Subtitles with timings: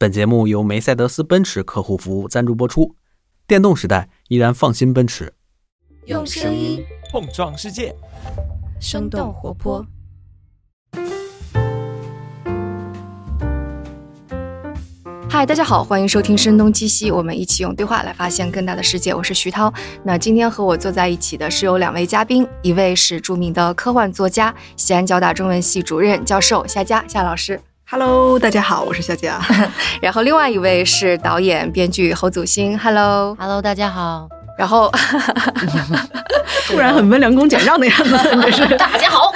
[0.00, 2.94] 本节目由梅赛德斯奔驰客户服务赞助播出。
[3.48, 5.34] 电动时代依然放心奔驰。
[6.06, 7.92] 用声音碰撞世界，
[8.80, 9.84] 生动活泼。
[15.28, 19.12] 嗨，大家好，欢迎收听《声东击西》，我们一起用对话来发现更大的世界。
[19.12, 19.72] 我是徐涛。
[20.04, 27.60] 那今天和我坐在一起的是有两位嘉宾，一位是著名的科幻作家，西安交大中文系主任教授夏佳夏老师。
[27.90, 29.40] Hello，大家好，我是夏佳。
[30.02, 33.34] 然后另外一位是导演编剧侯祖新，Hello。
[33.40, 34.28] Hello，大家好。
[34.58, 34.92] 然后
[36.68, 38.10] 突然很温良恭俭让的样子，
[38.42, 39.32] 这是 大家好，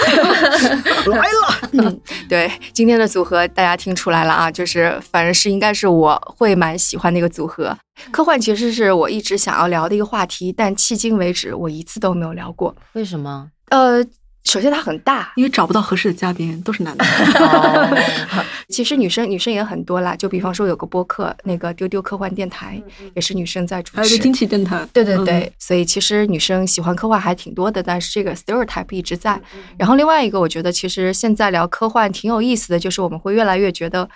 [1.07, 1.95] 来了。
[2.29, 7.75] 对今天的组合，大家听出来了啊，就是反正是应该是我会蛮喜欢的一个组合。
[8.11, 12.77] 科幻其实是我一直想要聊的一个话题，但迄今为止我一次都没有聊过。
[12.93, 13.49] 为什么？
[13.71, 14.05] 呃，
[14.45, 17.05] 首先它很大，因为找不到合适的嘉宾，都是男的。
[18.69, 22.83] 其实女生女生也很多啦，就比方说有个播客，那个丢丢科幻电台，
[23.15, 23.97] 也是女生在主持。
[23.99, 24.87] 还有个惊奇电台。
[24.93, 29.41] 对对对，所以其实女生喜欢科幻还挺多的，但是这个 stereotype 一直在。
[29.79, 34.09] 然后另外一个，我觉得其实现在聊科幻挺有意思的，就是我们会越来越觉得。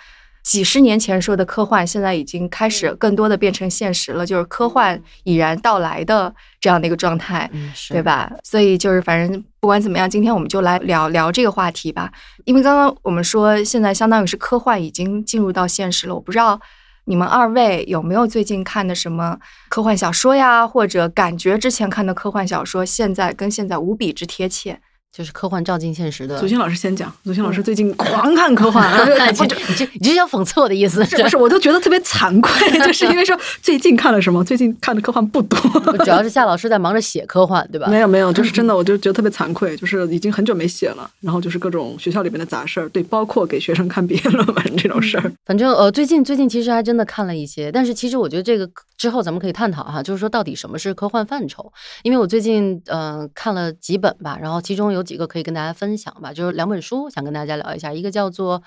[0.47, 8.01] 几十年前说的科幻，现在已经开始更多的变成现实了，就是科幻已然到来的这样的一个状态，嗯，对？
[8.01, 8.31] 吧？
[8.45, 12.09] 所以就是反正不管怎么样，今天我们就来聊聊这个话题吧。
[12.45, 16.15] 因为刚刚我们说，现在相当于是科幻已经进入到现实了。
[16.15, 16.57] 我不知道
[17.03, 24.79] 你们二位有没有最近看的什么科幻小说呀，或者感觉之前看的科幻小说，现在跟现在无比之贴切。
[25.11, 26.39] 就是科幻照进现实的。
[26.39, 28.87] 祖星老师先讲，祖星老师最近狂看科幻，
[29.31, 31.03] 你这你这你这想讽刺我的意思？
[31.05, 31.37] 是不是？
[31.37, 35.57] 我都觉得特别惭愧， 就是因为说最近看了什么，最近看的科幻不多。
[36.05, 37.87] 主要是夏老师在忙着写科幻，对吧？
[37.87, 45.31] 没有没有，就是真的， 我就觉得特别惭愧，就是已经很久没写了，然后就是各种学校里面的杂事儿，对，包括给学生看毕业论文这种事儿。
[45.45, 51.71] 反正呃，最近最近其实还真的看了一些，但是其实我觉得这个之后咱们可以探讨哈，就是说到底什么是科幻范畴？
[52.03, 58.61] 因为我最近呃看了几本吧，然后其中有几个可以跟大家分享吧，就是两本书想跟大家聊一下，一个叫做。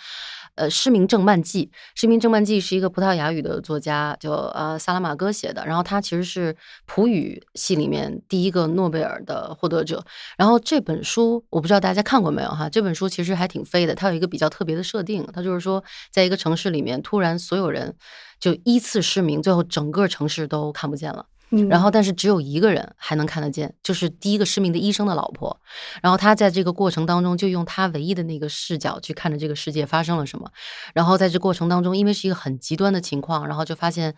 [0.56, 5.65] 呃，《失明症漫记》，《失明症漫记》是一个葡萄牙语的作家，就呃萨拉马戈写的。
[5.65, 6.55] 然后他其实是
[6.87, 10.05] 葡语系里面第一个诺贝尔的获得者。
[10.37, 12.69] 然后这本书我不知道大家看过没有哈？
[12.69, 17.95] 这本书其实还挺飞的，它有一个比较特别的设定，它就是说在一个城市里面，突然所有人
[18.41, 21.27] 就依次失明，最后整个城市都看不见了。
[21.53, 25.56] 嗯然后但是只有一个人还能看得见，就是第一个失明的医生的老婆。
[26.03, 30.50] 然后他在这个过程当中，就用他唯一的那个视角去看着这个世界发生了什么。
[30.94, 34.15] 然后在这过程当中，因为是一个很极端的情况，然后就发现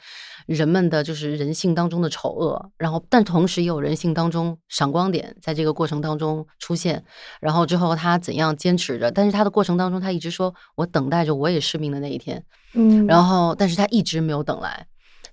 [0.46, 7.02] 人们的就是人性当中的丑恶，然后但同时也有人性当中闪光点在这个过程当中出现。
[7.40, 12.44] 然后之后他怎样坚持着，但是他的过程当中，他一直说我等待着我也失明的那一天。
[12.74, 14.86] 嗯然后但是他一直没有等来，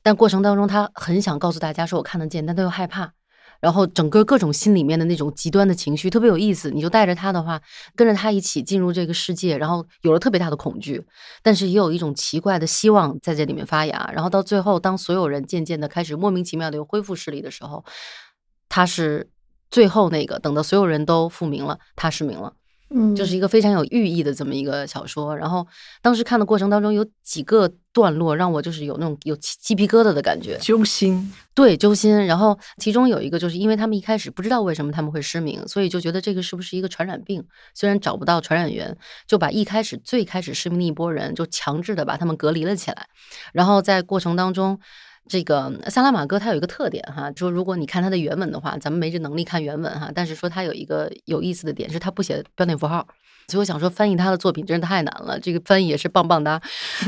[0.09, 3.14] 但过程当中他很想告诉大家说我看得见，但他又害怕。
[3.62, 7.62] 然后整个各种心里面的那种极端的情绪特别有意思，你就带着他的话，
[7.96, 11.06] 跟着他一起进入这个世界，然后有了特别大的恐惧，
[11.44, 14.09] 但是也有一种奇怪的希望在这里面发芽。
[14.12, 17.86] 然后到最后，当所有人渐渐的开始莫名其妙的又恢复视力的时候，
[18.68, 19.30] 他是
[19.70, 22.53] 最后那个，等到所有人都复明了，他失明了。
[22.92, 25.36] 嗯就是一个非常有寓意的这么一个小说。
[25.36, 25.66] 然后
[26.02, 32.26] 当时看的过程当中，有几个段落让我就是有那种有鸡鸡皮疙瘩的感觉，揪心，对，揪心。
[32.26, 37.44] 然后其中有一个就是因为他们一开始不知道为什么他们会失明，所以就觉得这个是不是一个传染病？
[37.74, 43.08] 虽然找不到传染源，就把一开始最开始失明的一波人就强制的把他们隔离了起来。
[43.54, 44.80] 然后在过程当中。
[45.29, 53.07] 这个萨拉玛戈他有一个特点哈，说如果你看他的原文的话，咱们没这能力看原文哈，但是说他有一个有意思的点是他不写标点符号，
[53.47, 56.59] 所以我想说翻译他的作品真是太难了，这个翻译也是棒棒哒。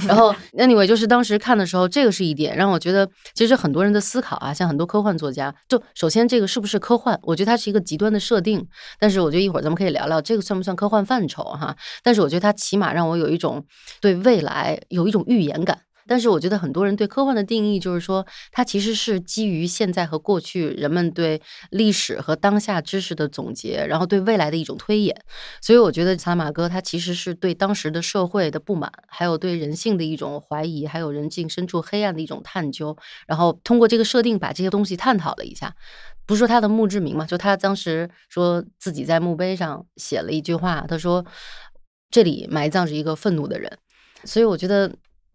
[0.07, 8.63] 然后 anyway 就是当时看的时候，这个是一点让我觉得，其实很多人的思考啊，像很多科幻作家，就首先这个是不是科幻，我觉得它是一个极端的设定，
[8.99, 11.75] 但是我觉得一会儿咱们可以聊聊这个算不算科幻范畴哈。
[12.03, 13.65] 但是我觉得它起码让我有一种
[13.99, 15.79] 对未来有一种预言感。
[16.07, 25.15] 但是我觉得很多人对科幻的定义就是说，它其实是基于现在和过去人们对历史和当下知识的总结，然后对未来的一种推演。
[25.61, 32.95] 所以我觉得萨马哥他其实是对当时的社会的不满，还有对人性的一种怀疑，还有人性深处黑暗的一种探究，
[33.27, 35.75] 然后通过这个设定把这些东西探讨了一下。
[36.25, 41.25] 不是说他的墓志铭嘛，就他当时说自己在墓碑上写了一句话，他说
[42.09, 43.77] 这里埋葬着一个愤怒的人。
[44.23, 44.89] 所以我觉得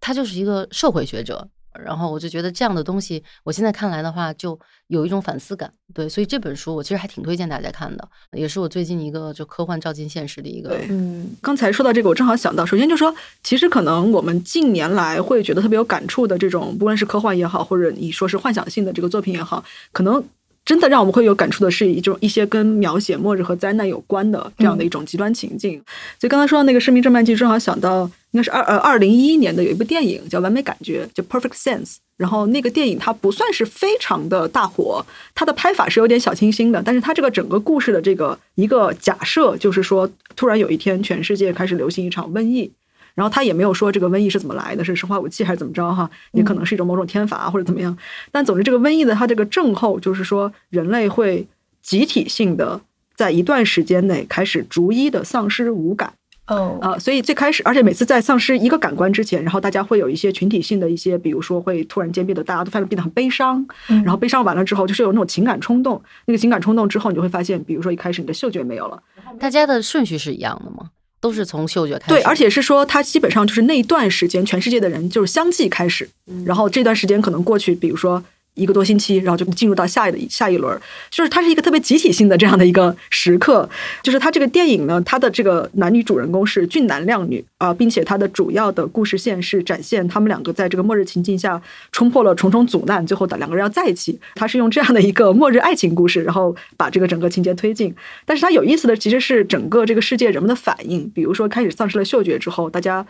[0.06, 1.48] 他就是一个社会学者，
[1.84, 4.56] 然后我就觉得这样的东西，我现在看来的话，就
[4.86, 5.68] 有一种反思感。
[5.92, 10.78] 对，所以这本书我其实还挺推荐大家看的，也是我最近一个就科幻照进现实的一个。
[10.88, 13.12] 嗯刚才说到这个，我正好想到，首先就说，
[13.42, 20.22] 其实可能我们近年来会觉得特别有感触的这种，不论是科幻也好，或者你说是幻想性的这个作品也好，可能
[20.66, 25.80] 真的让我们会有感触的是一种一些跟描写末日和灾难有关的这样的一种极端情境。
[26.18, 28.02] 所以刚才说到那个《市民侦判记》，正好想到
[28.32, 31.84] 应该是二呃二零一一年的有一部电影叫《完美感觉》，叫《Perfect Sense》。
[32.16, 35.04] 然后那个电影它不算是非常的大火，
[35.34, 42.72] 它的拍法是有点小清新的，但是它这个整个故事的这个一个假设就是说，突然有一天全世界开始流行一场瘟疫，
[43.16, 47.98] 然后他也没有说这个瘟疫是怎么来的，是生化武器还是怎么着哈，也可能是一种某种天罚或者怎么样。
[48.30, 51.44] 但总之，这个瘟疫的它这个症候就是说，人类会
[51.82, 52.80] 集体性的
[53.16, 56.12] 在一段时间内开始逐一的丧失五感。
[56.48, 69.02] 哦啊、所以最开始，而且每次在丧失一个感官之前，然后大家会有一些群体性的一些，比如说会突然间变得大家都发现变得很悲伤，嗯然后悲伤完了之后，就是有那种情感冲动，那个情感冲动之后，你就会发现，比如说一开始你的嗅觉没有了，
[69.40, 70.88] 大家的顺序是一样的吗？
[71.26, 72.08] 都是从嗅觉开始。
[72.08, 76.08] 对，而且是说，它基本上就是那一段时间，全世界的人就是相继开始，
[76.44, 78.22] 然后这段时间可能过去，比如说
[78.56, 80.76] 一个多星期，然后就进入到下一的下一轮，
[81.10, 83.68] 就是它是一个特别集体性的这样的一个时刻。
[84.02, 91.60] 就是它这个电影呢，它的这个男女主人公是俊男靓女啊、并且它的主要的故事线是展现他们两个在这个末日情境下
[91.92, 94.18] 冲破了重重阻难，最后的两个人要在一起。
[94.34, 97.94] 它是用这样的一个末日爱情故事，然后把这个整个情节推进。
[98.24, 103.06] 但是它有意思的其实是整个这个世界人们的反应，比如说开始丧失了嗅觉之后，大家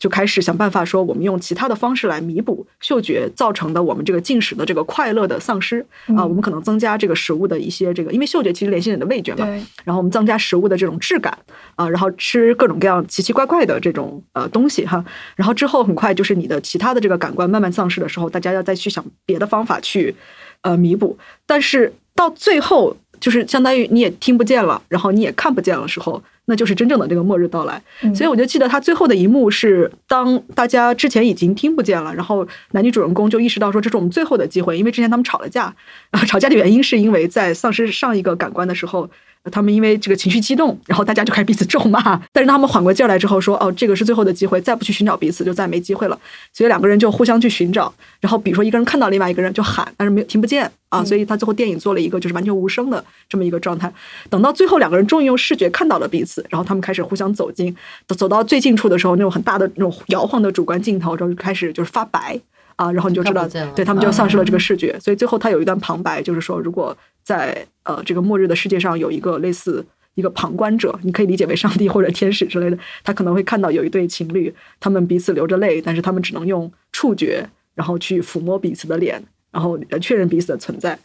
[0.00, 5.86] 就开始想办法说，我们用其他的方式来弥补嗅觉造成的我们这个进食的这个快乐的丧失
[6.16, 11.38] 啊、我们可能增加这个食物的一些这个，因为嗅觉其实联系你的味觉嘛，对，然后我们增加食物的这种质感
[11.76, 15.04] 啊、然后吃各种各样奇奇怪怪的这种呃东西哈，
[15.36, 20.14] 然后之后很快就是你的其他的这个感官慢慢丧失的时候，大家要再去想别的方法去
[20.62, 27.80] 呃弥补，但是到最后就是相当于你也听不见了，然后你也看不见了时候，那就是真正的这个末日到来。
[28.02, 35.74] 嗯所以我就记得他最后的一幕是，当大家之前已经听不见了，然后男女主人公就意识到说这是我们最后的机会，因为之前他们吵了架，
[36.10, 39.08] 然后吵架的原因是因为在丧失上一个感官的时候。
[39.50, 42.20] 他们因为这个情绪激动，然后大家就开始彼此咒骂。
[42.32, 46.18] 但是他们缓过劲儿来之后说：“哦，这个是最后的机会，再不去寻找彼此，就再没机会了。”
[46.52, 47.92] 所以两个人就互相去寻找。
[48.20, 53.90] 然后比如说一个人看到另外一个人就喊，但是没有听不见啊，所以他最后电影做了一个就是完全无声的这么一个状态。
[54.28, 57.74] 等到最后两个人终于用视觉看到了彼此，然后他们开始互相走近，
[58.06, 62.38] 走走到最近处的时候，那种很大的那种摇晃的主观镜头，然后就开始就是发白。
[62.80, 63.46] 啊，然后你就知道
[63.76, 69.84] 对他们就丧失了这个视觉，所以最后他有一段旁白，就是说，如果在呃这个末日的世界上有一个类似
[70.14, 80.98] 一个旁观者，你可以理解为上帝或者天使之类的，他可能会看到有一对情侣，他们彼此流着泪，但是他们只能用触觉，然后去抚摸彼此的脸，然后呃确认彼此的存在。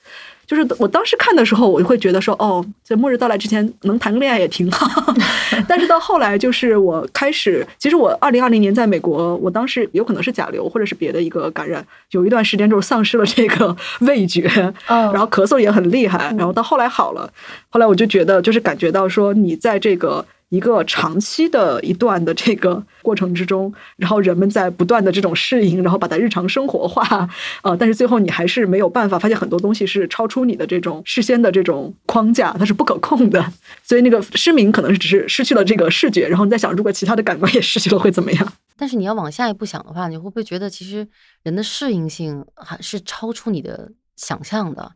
[0.47, 5.11] 就是我当时看的时候，我就会觉得说，哦，在末日到来之前能谈个恋爱也挺好。
[5.67, 14.47] 但是到后来，就是我开始，其实我二零二零年在美国，我当时有可能是甲流或者是别的一个感染，有一段时间就是丧失了这个味觉，
[14.87, 17.27] 哦然后咳嗽也很厉害，然后到后来好了，
[17.69, 20.23] 后来我就觉得就是感觉到说你在这个。
[20.49, 27.27] 一个长期的一段的这个过程之中， 然后人们在不断的这种适应，然后把它日常生活化，
[27.63, 33.43] 呃，但是最后你还是没有办法发现很多东西是超出你的这种事先的这种框架，它是不可控的。
[33.83, 38.53] 所以那个失明可能只是失去了这个视觉，然后你在想，如果其他的感官也失去了会怎么样？
[38.77, 41.07] 但是你要往下一步想的话，你会不会觉得其实
[41.43, 44.91] 人的适应性还是超出你的想象的？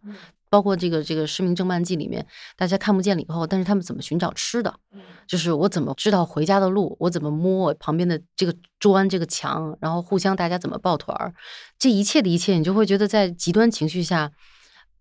[0.49, 2.25] 包括这个这个《失明症漫记》里面，
[2.57, 4.73] 大家看不见了以后，但是他们怎么寻找吃的？
[5.27, 6.97] 就是我怎么知道回家的路？
[6.99, 9.77] 我怎么摸旁边的这个砖、这个墙？
[9.79, 11.33] 然后互相大家怎么抱团儿？
[11.77, 14.31] 这一切的一切，你就会觉得在极端情绪下，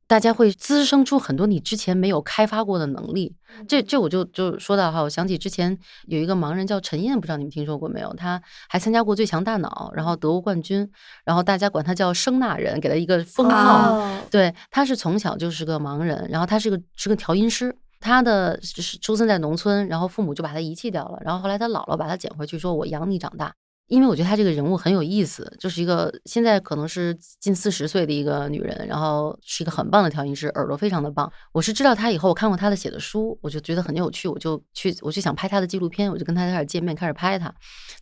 [0.08, 3.36] 大家会滋生出很多你之前没有开发过的能力。
[3.68, 8.12] 这这我就就说到哈，我想起之前有一个盲人叫陈燕，不知道你们听说过没有？
[8.14, 10.90] 他还参加过《最强大脑》，然后得过冠军，
[11.24, 13.98] 然后大家管他叫声纳人，给他一个封号。
[13.98, 17.76] 哦，对，他是从小就是个盲人，然后他是个是个调音师。
[18.00, 23.52] 他的是出生在农村，然后父母就把他遗弃掉了，然后后来他姥姥把他捡回去，说我养你长大。
[23.88, 31.30] 因为我觉得她这个人物很有意思，就是一个现在可能是近四十岁的一个女人，然后是一个很棒的调音师，耳朵非常的棒。
[31.52, 37.52] 我是知道她以后，我看过她的写的书，我就觉得很有趣，我就去我就想拍她的纪录片，我就跟她开始见面，开始拍她。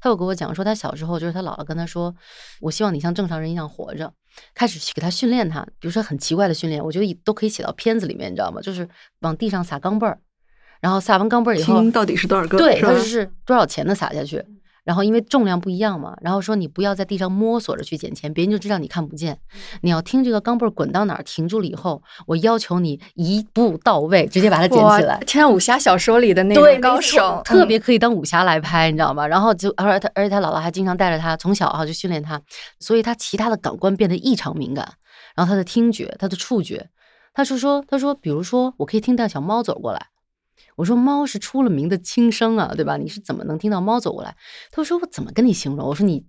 [0.00, 2.14] 她有跟我讲说，她小时候就是她姥姥跟她说，
[2.60, 4.12] 我希望你像正常人一样活着，
[4.54, 8.60] 开始去给她训练她，比如说很奇怪的训练，我觉得都可以写到片子里面，你知道吗？
[8.60, 8.88] 就是
[9.20, 10.18] 往地上撒钢镚儿，
[10.80, 12.58] 然后撒完钢镚儿以后，听到底是多少个？
[12.58, 14.44] 对，是多少钱的撒下去，
[14.86, 19.36] 然后因为重量不一样嘛，然后说你不要在地上摸索着去捡钱，别人就知道你看不见。
[19.80, 25.20] 你要听这个钢镚儿滚到哪儿停住了以后，我要求你一步到位，直接把它捡起来。
[25.26, 29.26] 像武侠小说里的那对，种高手，特别可以当武侠来拍，你知道吗？
[29.26, 32.40] 然后就而且他而且他姥姥还经常带着他，从小哈就训练他，
[32.78, 34.88] 所以他其他的感官变得异常敏感，
[35.34, 36.88] 然后他的听觉、他的触觉，
[37.34, 40.06] 他是说他说，比如说我可以听到小猫走过来。
[40.76, 42.96] 我说猫是出了名的轻声啊，对吧？
[42.96, 44.36] 你是怎么能听到猫走过来？
[44.70, 45.88] 他说我怎么跟你形容？
[45.88, 46.24] 我说你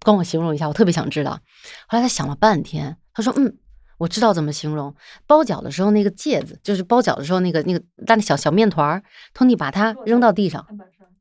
[0.00, 1.40] 帮我形容一下，我特别想知道。
[1.88, 3.56] 后来他想了半天，他说嗯，
[3.98, 4.94] 我知道怎么形容。
[5.26, 9.02] 包饺的时候那个戒子，就是包饺的时候那个那个那小小面团儿，
[9.32, 10.64] 他说你把它扔到地上，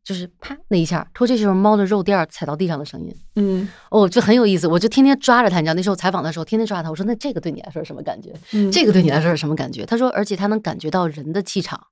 [0.04, 3.16] 就是啪那一下，他说这就是猫的肉垫儿踩到地上的声音。
[3.38, 8.32] 嗯哦，就很有意思，我就天天抓着它，你知道那时候采访的时候天天抓它，我说那这个对你来说是什么感觉？
[8.52, 9.84] 嗯，这个对你来说是什么感觉？
[9.86, 11.88] 他说，而且他能感觉到人的气场。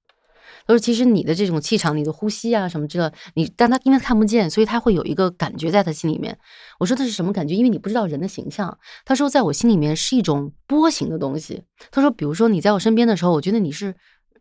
[0.66, 6.38] 他说，其实你的这种气场，你的呼吸啊什么之类的，你但他因为看不见，所以他会有一个感觉在他心里面。
[6.80, 7.56] 我说他是什么感觉？
[7.56, 8.78] 因为你不知道人的形象。
[9.06, 11.64] 他说，在我心里面是一种波形的东西。
[11.92, 13.96] 他说，比如说你在我身边的时候，我觉得你是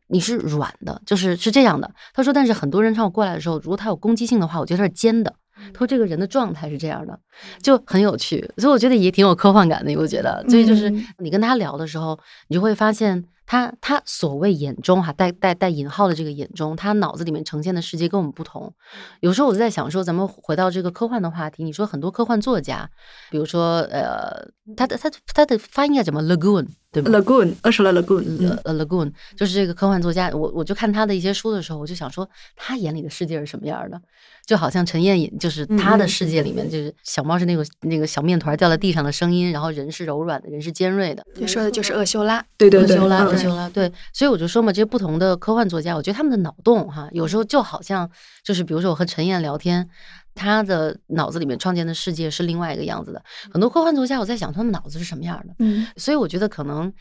[0.08, 1.92] 你是软的，就是是这样的。
[2.14, 5.34] 他说，但是很多人朝我过来的时候，如果他有攻击性的话，我觉得他是尖的。
[5.72, 7.18] 他说这个人的状态是这样的，
[7.62, 10.44] 就很有趣，所以我觉得也挺有科幻感的，我觉得？
[10.48, 18.72] 所以就是嗯你跟他聊的时候，你就会发现他他所谓眼中哈带带带引号的这个眼中，他脑子里面呈现的世界跟我们不同。
[19.20, 22.88] 有时候我就在想说，咱们回到这个科幻的话题，你说很多科幻作家，
[23.30, 33.98] 比如说呃，他的他他的发音应该怎么 lagoon 对吧？Lagoon，厄什拉 Lagoon，嗯呃呃，Lagoon 就是这个科幻作家，我我就看他的一些书的时候，我就想说，他眼里的世界是什么样的？
[34.44, 41.24] 就好像陈燕隐，就是他的世界里面，就是小猫是那个那个小面团掉在地上的声音，然后人是柔软的，人是尖锐的。
[41.34, 42.44] 就说的就是厄修拉。
[42.58, 48.10] 对对对，厄修拉，嗯厄修拉，对，所以我就说嘛，这些不同的科幻作家，我觉得他们的脑洞哈，有时候就好像
[48.42, 49.88] 就是，比如说我和陈燕聊天，
[50.34, 53.22] 他的脑子里面创建的世界是另外一个样子的。
[53.52, 55.54] 很多科幻作家，我在想他们脑子是什么样的。
[55.58, 56.92] 嗯所以我觉得可能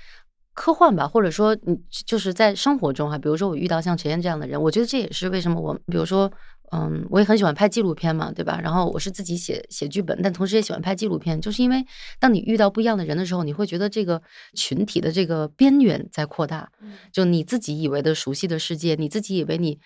[0.53, 6.31] 科幻吧，或者说你就是在生活中哈，比如说我遇到像陈燕这样的人，我觉得这也是为什么我，比如说。
[6.73, 8.57] 嗯，我也很喜欢拍纪录片嘛，对吧？
[8.63, 11.85] 然后我是自己写写剧本，但同时也喜欢拍纪录片，就是因为
[12.17, 14.21] 当你遇到不一样的人的时候，你会觉得这个
[14.53, 16.71] 群体的这个边缘在扩大，
[17.11, 19.81] 就你自己以为的熟悉的世界，你自己以为你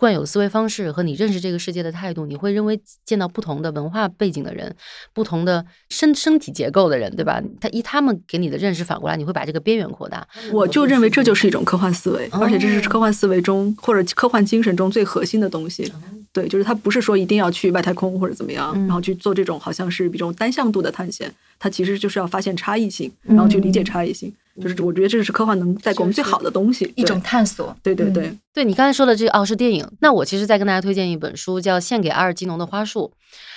[0.00, 4.74] 惯有思维方式和你认识这个世界的态度，你会认为见到不同的文化背景的人，
[5.12, 7.40] 不同的身身体结构的人，对吧？
[7.60, 10.26] 他以他们给你的认识反过来，你会把这个边缘扩大。
[10.50, 15.92] 我就认为这就是一种科幻思维，哦而且这是科幻思维中或者科幻精神中最核心的东西。
[16.32, 24.32] 对，就是它不是说一定要去外太空或者怎么样，嗯然后去做这种好像是比这种单向度的探险，它其实就是要发现差异性，然后去理解差异性。
[24.60, 27.74] 就是我觉得这是科幻能带给我们最好的东西，一种探索。
[27.82, 33.12] 对对对对，对你刚才说的这个哦是电影，那我其实再跟大家推荐一本书，叫《献给阿尔基农的花束》。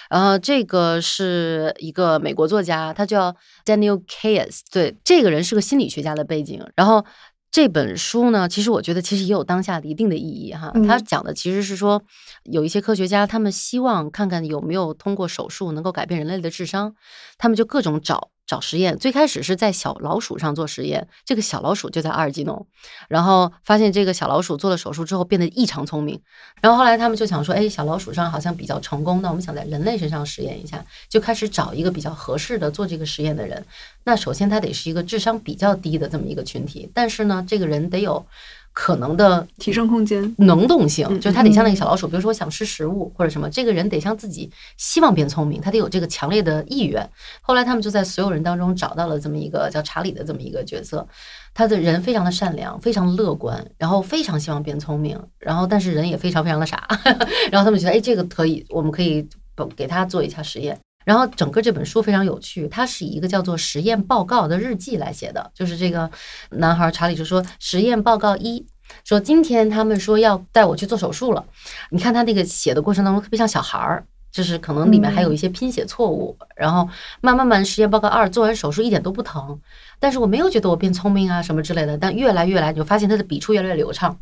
[0.10, 4.60] 然后，这个是一个美国作家，他叫 Daniel Kayes。
[4.72, 6.64] 对，这个人是个心理学家的背景。
[6.76, 7.04] 然后
[7.50, 10.72] 这本书呢，其实我觉得其实也有当下的一定的意义哈。
[10.76, 12.00] 嗯他讲的其实是说，
[12.44, 16.94] 有一些科学家他们希望看看有没有通过手术能够改变人类的智商，
[17.40, 18.30] 他们就各种找。
[18.46, 22.68] 找实验，最开始是在小老鼠上做实验，这个小老鼠就在阿尔基农，
[23.08, 26.20] 然后发现这个小老鼠做了手术之后变得异常聪明，
[26.62, 33.66] 然后后来他们就想说，哎，小老鼠上好像比较成功，那我们想在人类身上实验一下，就开始找一个比较合适的做这个实验的人。
[34.04, 38.26] 那首先他得是一个智商比较低的这么一个群体，但是呢，这个人得有
[38.74, 40.36] 可能的提升空间。
[40.40, 47.08] 能动性，嗯就是他得像那个小老鼠，比如说我想吃食物或者什么，这个人得像自己希望变聪明，他得有这个强烈的意愿。
[47.42, 51.08] 后来他们就在所有人当中找到了这么一个叫查理的这么一个角色，
[51.54, 56.88] 他的人非常的善良，非常乐观，然后非常希望变聪明，然后但是人也非常非常的傻，
[57.52, 59.28] 然后他们觉得哎这个可以，我们可以
[59.76, 60.80] 给他做一下实验。
[61.04, 66.10] 然后整个这本书非常有趣，它是以一个叫做实验报告的日记来写的，就是这个
[66.52, 68.66] 男孩查理就说实验报告一。
[69.06, 71.44] 说今天他们说要带我去做手术了，
[71.90, 76.88] 你看他那个写的过程当中特别像小孩儿，就是可能里面还有一些拼写错误，然后
[77.22, 79.60] 慢慢慢实验报告二做完手术一点都不疼，
[80.00, 84.16] 但是我没有觉得我变聪明啊什么之类的，但越来越来你就发现他的笔触越来越流畅，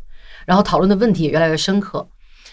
[0.46, 2.08] 然后讨论的问题也越来越深刻，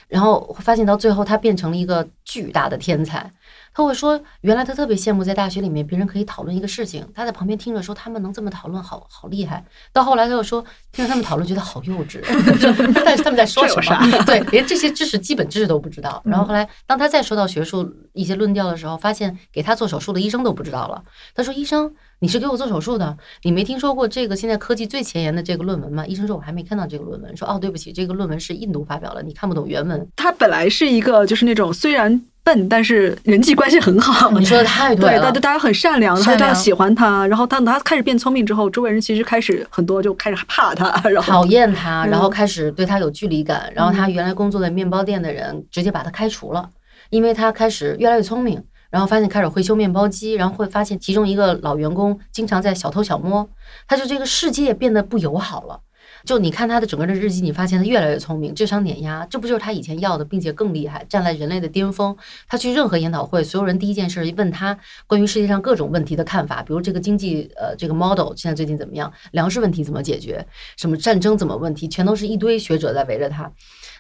[0.07, 3.31] 然后发现到最后他变成了一个巨大的天才。
[3.73, 9.63] 他会说，原来他特别羡慕在大学里面别人可以讨论一个事情，他在旁边听着说他们能这么讨论，好好厉害。
[9.93, 12.21] 到后来他又说，听着他们讨论觉得好幼稚，
[13.05, 14.23] 但是他们在说什么？
[14.25, 16.21] 对，连这些知识基本知识都不知道。
[16.25, 21.03] 然后后来当他再说到学术一些论调的时候，发现给他做手术的医生都不知道了。
[21.35, 34.31] 他说：“医生，你是给我做手术的，你没听说过这个现在科技最前沿的这个论文吗？”医生说：“我还没看到这个论文。”说：“哦，对不起，这个论文是印度发表的，你看不懂原文。”他本来是一个就是那种虽然笨，但是人际关系很好。
[34.31, 46.69] 你说的太对，了，大家大家很善良，大家喜欢他，然后当他开始变聪明之后，周围人其实开始很多就开始怕他，然后讨厌他，嗯然后开始对他有距离感，然后他原来工作的面包店的人直接把他开除了，
[47.09, 53.47] 因为他开始越来越聪明，然后发现开始会修面包机，然后会发现其中一个老员工经常在小偷小摸，
[53.87, 55.79] 他就这个世界变得不友好了。
[56.25, 62.15] 就你看他的整个的日记，你发现他越来越聪明，智商碾压，这不就是他以前要的，并且更厉害，站在人类的巅峰。
[62.47, 70.45] 他去任何研讨会，所有人第一件事一问他关于世界上各种问题的看法，比如这个经济呃这个 model 现在最近怎么样，粮食问题怎么解决，
[70.77, 73.51] 什么战争怎么问题，全都是一堆学者在围着他，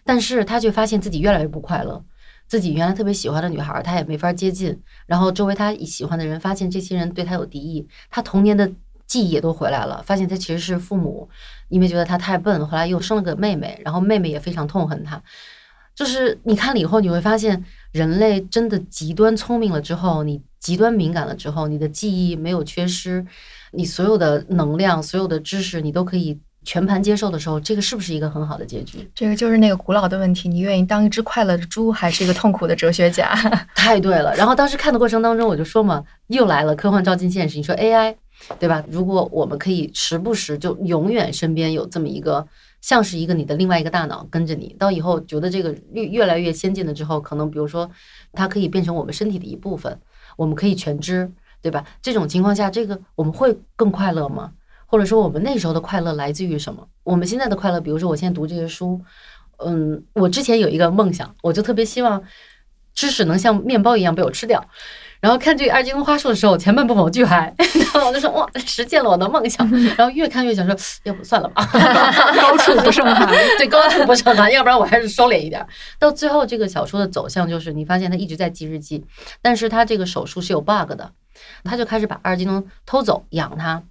[0.03, 2.03] 但是他却发现自己越来越不快乐。
[2.47, 4.81] 自己原来特别喜欢的女孩，他也没法接近。
[5.05, 8.67] 然后周围他喜欢的人，发现这些人对他有敌意，他童年的
[9.05, 11.29] 记忆也都回来了，发现他其实是父母
[11.69, 15.21] 因为觉得他太笨，后来又生了个妹妹，然后妹妹也非常痛恨他。
[15.95, 23.25] 就是你看了以后，你会发现人类真的极端聪明了之后，你极端敏感了之后，你的记忆没有缺失，
[23.71, 29.09] 你所有的能量、所有的知识，你都可以全盘接受的时候，这个是不是一个很好的结局？
[29.13, 33.35] 这个就是那个古老的问题：你愿意当一只快乐的猪，还是一个痛苦的哲学家？
[33.75, 34.33] 太对了。
[34.37, 37.57] 然后当时看的过程当中，我就说嘛，又来了科幻照进现实。
[37.57, 38.15] 你说 AI，
[38.59, 38.83] 对吧？
[38.89, 42.47] 如果我们可以时不时就永远身边有这么一个，
[42.81, 47.89] 像是一个你的另外一个大脑跟着你，到以后觉得这个越越来越先进了之后，可能比如说
[48.33, 49.99] 它可以变成我们身体的一部分，
[50.37, 51.31] 我们可以全知，
[51.61, 51.85] 对吧？
[52.01, 54.53] 这种情况下，这个我们会更快乐吗？
[54.85, 56.87] 或者说我们那时候的快乐来自于什么？
[57.03, 58.99] 我们现在的快乐，比如说我现在读这些书，
[59.57, 62.23] 嗯，我之前有一个梦想，我就特别希望
[62.95, 64.65] 知识能像面包一样被我吃掉。
[65.21, 67.53] 然后看这个二金龙花束的时候，前半部分我巨嗨，
[67.93, 69.69] 然后我就说哇，实现了我的梦想。
[69.97, 71.65] 然后越看越想说，要不算了吧，
[72.41, 73.27] 高处不胜寒。
[73.57, 75.65] 对，高处不胜寒，要不然我还是收敛一点。
[75.99, 79.05] 到最后，这个小说的走向就是，你发现他一直在记日记，
[79.41, 81.11] 但是他这个手术是有 bug 的，
[81.63, 83.83] 他就开始把阿尔金农偷走养他。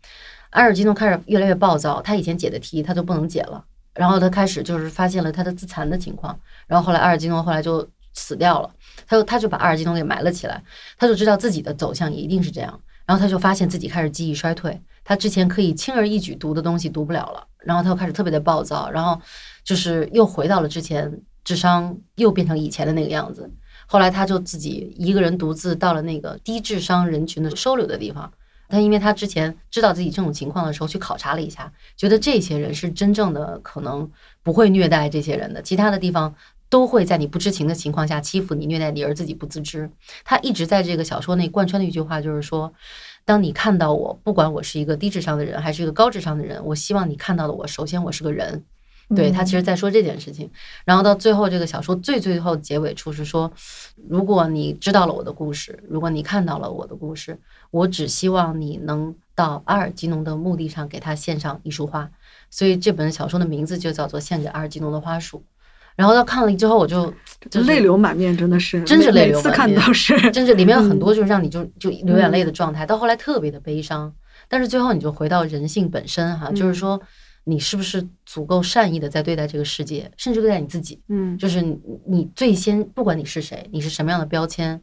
[0.51, 8.71] 阿尔金诺开始越来越暴躁，他以前解的题他就不能解了，然后他开始就是发现了他的自残的情况，然后后来阿尔金诺后来就死掉了，
[9.07, 10.63] 他就他就把阿尔金农给埋了起来，
[10.97, 19.21] 他就知道自己的走向一定是这样，然后他就发现自己开始记忆衰退，他之前可以轻而易举读的东西读不了了，然后他又开始特别的暴躁，然后
[19.65, 23.51] 就是又回到了之前，智商又变成以前的那个样子。
[23.87, 28.31] 后来他就自己一个人独自到了那个低智商人群的收留的地方。
[28.71, 34.11] 他因为他之前知道自己这种情况的时候去考察了一下，觉得这些人是真正的可能
[34.43, 36.35] 不会虐待这些人的，其他的地方
[36.71, 39.91] 都会在你不知情的情况下欺负你、虐待你，而自己不自知。
[40.25, 42.73] 他一直在这个小说内贯穿的一句话就是说：
[43.25, 48.65] 当你看到我，不管我是一个低智商的人还是一个高智商的人，我希望你看到的我，首先我是个人。
[49.17, 50.51] 对他其实在说这件事情，
[50.85, 53.51] 然后到最后这个小说最最后结尾处是说，
[54.07, 57.39] 如果你知道了我的故事，如果你看到了我的故事，
[57.71, 62.11] 我只希望你能到阿尔基农的墓地上给他献上一束花。
[62.51, 65.39] 所以这本小说的名字就叫做《献给阿尔基农的花束》。
[65.99, 67.13] 然后到看了之后，我就
[67.51, 74.15] 就泪流满面，真的是，真是泪流每次满面看都是，真是里面有很多就是让你就就流眼泪的状态，到后来特别的悲伤，
[74.47, 77.01] 但是最后你就回到人性本身哈，就是说
[77.43, 84.81] 你是不是足够善意的在对待这个世界，甚至对待你自己，嗯，就是你你最先不管你是谁，你是什么样的标签，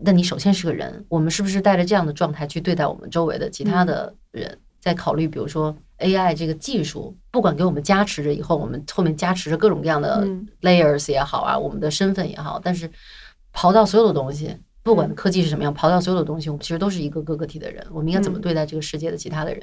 [0.00, 10.44] 那你首先是个人，我们是不是带着这样的状态去对待我们周围的其他的人，在考虑比如说 AI 这个技术，不管给我们加持着以后，我们后面加持着各种各样的嗯。
[10.62, 12.90] layers 也好啊，我们的身份也好，但是
[13.54, 18.40] 刨到所有的东西，不管科技是什么样，刨到所有的东西，我们其实都是一个个个体的人，我们应该怎么嗯。
[18.40, 19.62] 对待这个世界的其他的人？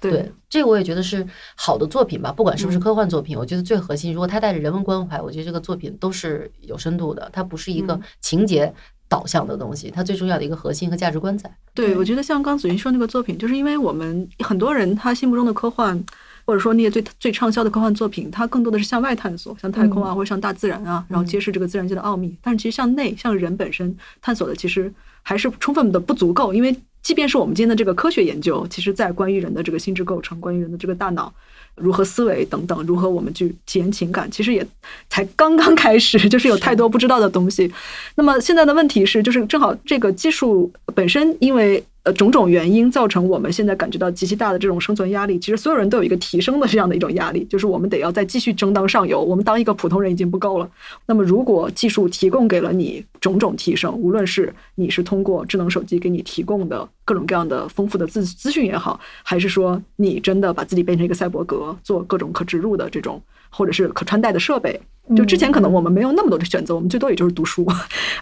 [0.00, 0.10] 对。
[0.10, 8.02] 对，这个我也觉得是好的作品吧，不管是不是嗯科幻作品，我觉得最核心，如果它带着人文关怀，我觉得这个作品都是有深度的，它不是一个嗯。
[8.20, 8.74] 情节
[9.08, 11.48] 导向的东西，它最重要的一个核心和价值观在。
[11.72, 16.04] 对，我觉得像刚子云说那个作品，就是因为我们很多人他心目中的科幻，
[16.44, 22.36] 或者说那些最最畅销的科幻作品，它更多的是向外探索，像太空啊，或者像大自然啊，然后揭示这个自然界的奥秘。
[22.42, 31.32] 但是其实向内，向人本身探索的，其实还是充分的不足够，因为即便是我们今天的这个科学研究，其实在关于人的这个心智构成，关于人的这个大脑。
[31.74, 34.64] 如何思维等等，如何我们去体验情感，其实也
[35.08, 37.72] 才刚刚开始， 就是有太多不知道的东西。
[38.14, 45.38] 那么现在的问题是，就是正好这个技术本身因为呃种种原因，造成我们现在感觉到极其大的这种生存压力。
[45.38, 49.20] 其实所有人都有一个提升的这样的一种压力，就是我们得要再继续争当上游。
[49.20, 50.68] 我们当一个普通人已经不够了。
[51.06, 64.80] 那么如果技术提供给了你种种提升，无论是你是通过智能手机给你提供的各种各样的丰富的资资讯也好，还是说你真的把自己变成一个赛博格，做各种可植入的这种或者是可穿戴的设备。
[65.14, 67.64] 就之前可能我们没有那么多的选择，我们最多也就是读书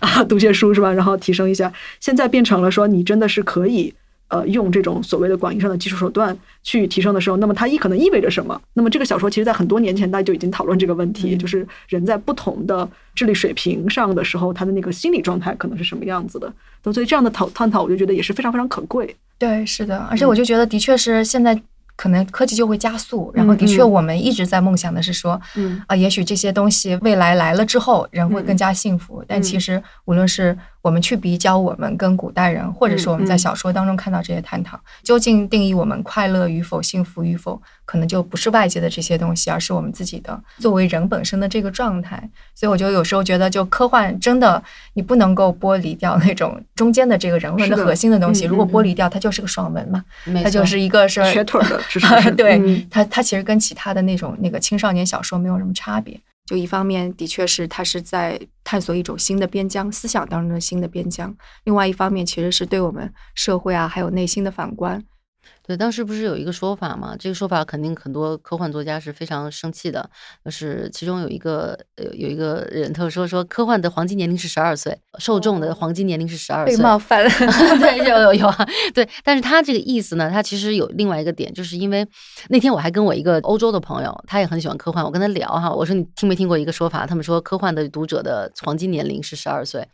[0.00, 0.92] 啊，读些书是吧？
[0.92, 1.72] 然后提升一下。
[2.00, 3.94] 现在变成了说，你真的是可以。
[4.32, 8.62] 呃，用这种所谓的广义上的技术手段去提升的时候，那么它意可能意味着什么？
[8.74, 16.52] 那么这个小说其实在很多年前大家就已经讨论这个问题，就是人在不同的智力水平上的时候，他的那个心理状态可能是什么样子的。
[16.92, 19.12] 所以这样的讨探讨，我就觉得也是非常非常可贵。
[19.36, 21.60] 对，是的，而且我就觉得的确是现在。
[22.00, 25.38] 可能科技就会加速，然后的确，我们一直在梦想的是说，
[25.86, 29.22] 啊，也许这些东西未来来了之后，人会更加幸福。
[29.28, 42.16] 但其实，无论是我们去比较我们跟古代人，或者是我们在小说当中看到这些探讨，究竟定义我们快乐与否、幸福与否，可能就不是外界的这些东西，而是我们自己的作为人本身的这个状态。
[42.54, 44.62] 所以，我就有时候觉得，就科幻真的
[44.94, 48.44] 你不能够剥离掉那种中间的这个人文的核心的东西。
[48.44, 50.02] 如果剥离掉，它就是个爽文嘛，
[50.42, 51.80] 它就是一个是瘸腿的。
[52.32, 56.18] 对它，它其实跟其他的那种那个青少年小说没有什么差别。
[56.50, 61.32] 就一方面，的确是它是在探索一种新的边疆，思想当中的新的边疆；
[61.62, 65.00] 另外一方面，其实是对我们社会啊，还有内心的反观。
[65.66, 67.14] 对，当时不是有一个说法嘛？
[67.18, 70.08] 这个说法肯定很多科幻作家是非常生气的。
[70.44, 76.76] 就是其中有一个有，有一个人他说说科幻的黄金年龄是十二岁，受众的黄金年龄是十二岁。
[76.76, 77.30] 被冒犯了。
[77.78, 78.68] 对，有有有啊。
[78.92, 82.06] 对，但是他这个意思呢，他其实有另外一个点，就是因为
[82.48, 87.06] 那天我还跟我一个欧洲的朋友，他也很喜欢科幻，我跟他聊哈，我说你听没听过一个说法？
[87.06, 89.86] 他们说科幻的读者的黄金年龄是十二岁，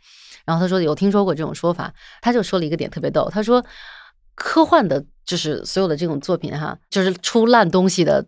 [0.45, 3.63] 然后他说有听说过这种说法，他就说了一个点特别逗，他说
[4.37, 5.03] 科幻的。
[5.27, 8.25] 就是所有的这种作品哈，就是出烂东西的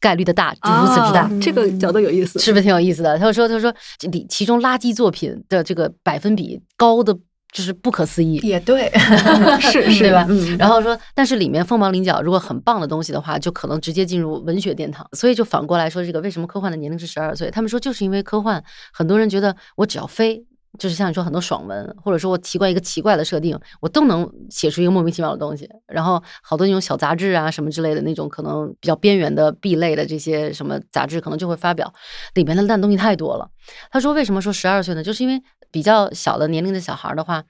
[0.00, 1.30] 概率的大，就如此之大。
[1.40, 3.16] 这个角度有意思，是不是挺有意思的？
[3.16, 3.72] 他说：“他说
[4.10, 7.16] 里其中垃圾作品的这个百分比高的，
[7.52, 8.90] 就是不可思议。”也对，
[9.62, 10.26] 是是，对吧？
[10.58, 15.06] 然后说，但是里面凤毛麟角，如果很棒的东西的话，就可能直接进入文学殿堂。
[15.12, 17.48] 所以就反过来说，这个为什么科幻的年龄是十二岁？
[17.48, 18.60] 他们说就是因为科幻，
[18.92, 20.44] 很多人觉得我只要飞。
[20.78, 25.68] 就是像你说很多爽文，或者说我奇怪一个奇怪的设定，我都能写出一个莫名其妙的东西。
[25.86, 31.92] 然后好多那种小杂志啊什么之类的那种可能比较边缘的 B 类的这些什么杂志，可能就会发表
[32.34, 33.50] 里面的烂东西太多了。
[33.90, 35.02] 他说为什么说十二岁呢？
[35.02, 37.44] 就是因为比较小的年龄的小孩的话，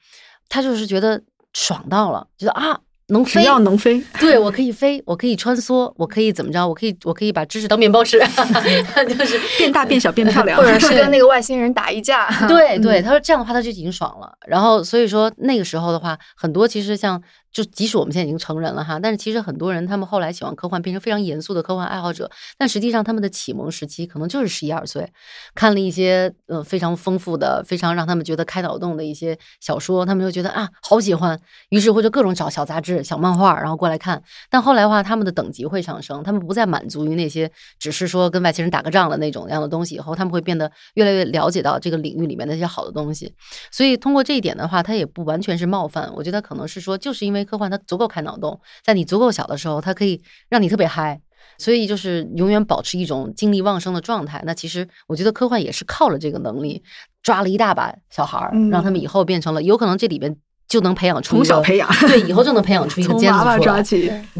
[0.48, 2.80] 他就是觉得爽到了，觉得啊。
[3.11, 6.66] 能飞，只要能飞，对我可以飞，我可以穿梭，我可以怎么着？
[6.66, 8.18] 我可以，我可以把知识当面包吃，
[9.09, 12.29] 就是变大变小变漂亮，或者 是跟那个外星人打一架。
[12.49, 14.33] 对对，他说这样的话他就已经爽了。
[14.46, 17.23] 然后所以说那个时候的话，很多其实像。
[17.52, 22.30] 就即使我们现在已经成人了哈，但是其实很多人他们后来喜欢科幻，变成非常严肃的科幻爱好者。
[22.56, 25.10] 但实际上他们的启蒙时期可能就是十一二岁，
[25.54, 34.22] 看了一些呃非常丰富的、非常让他们觉得开脑洞的一些小说，他们就觉得啊好喜欢，于是或者各种找小杂志、小漫画，然后过来看。
[34.48, 43.34] 但后来的话，他们的等级会上升，他们不再满足于那些只是说跟外星人打个仗的那种样的东西，以后他们会变得越来越了解到这个领域里面那些好的东西。
[43.72, 47.39] 所以通过这一点的话，他也不完全是冒犯，我觉得可能是说就是因为。
[47.44, 51.20] 科幻它足够开脑洞，在你足够小的时候，它可以让你特别嗨，
[51.59, 54.42] 所以就是永远保持一种精力旺盛的状态。
[54.46, 56.83] 那其实我觉得科幻也是靠了这个能力，
[57.22, 60.35] 抓了一大把小孩儿，让他们以后变成了有可能这里边
[60.68, 63.83] 就能培养出从小培养，对，以后就能培养出一个 尖子出来。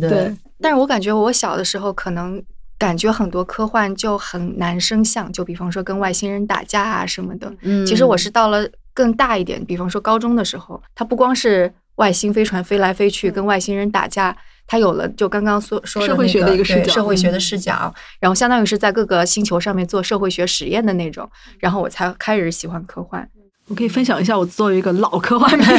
[0.01, 2.43] 对，但是我感觉我小的时候可能
[2.79, 7.53] 感觉很多科幻就很难生像，就比方说跟外星人打架啊什么的。
[7.63, 11.73] 嗯，其实我是到了更大一点，比方说高中的时候，它不光是。
[12.01, 14.35] 外星飞船飞来飞去，跟外星人打架，
[14.67, 23.29] 他有了就刚刚说说社会学的一个视角，社会学的视角，然后相当于是在各个星球上面做社会学实验的那种，然后我才开始喜欢科幻。
[23.71, 25.65] 我可以分享一下，我作为一个老科幻迷，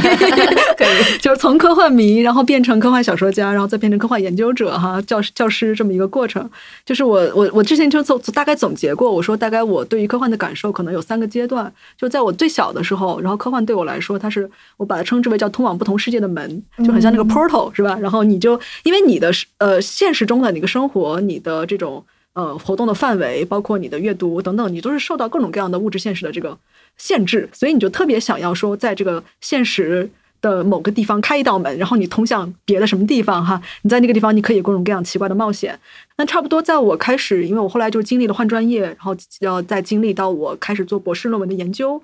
[0.77, 6.49] 可以 就是从科幻迷，然后变成科幻小说家，然后再变成科幻研究者，哈，教师教师这么一个过程。
[6.85, 11.69] 就是我我我之前就总大概总结过，我说大概我对于科幻的感受可能有三个阶段。
[11.97, 17.97] 就在我最小的时候，然后科幻对我来说，它是我把它称之为叫通往不同世界的门，就很像那个 portal 是吧？
[17.99, 22.01] 然后你就因为你的呃现实中的那个生活，你的这种
[22.33, 26.57] 呃活动的范围，包括你的阅读等等，你都是受到各种各样的物质现实的这个。
[26.97, 30.07] 限制，所以你就特别想要说，在这个现实
[30.41, 33.59] 的某个地方开一道门，然后你通向别的什么地方哈？
[33.83, 35.79] 你在那个地方，你可以各种各样奇怪的冒险。
[36.21, 41.99] 那差不多在我开始，因为我后来就经历了换专业，然后要再经历到我开始做博士论文的研究。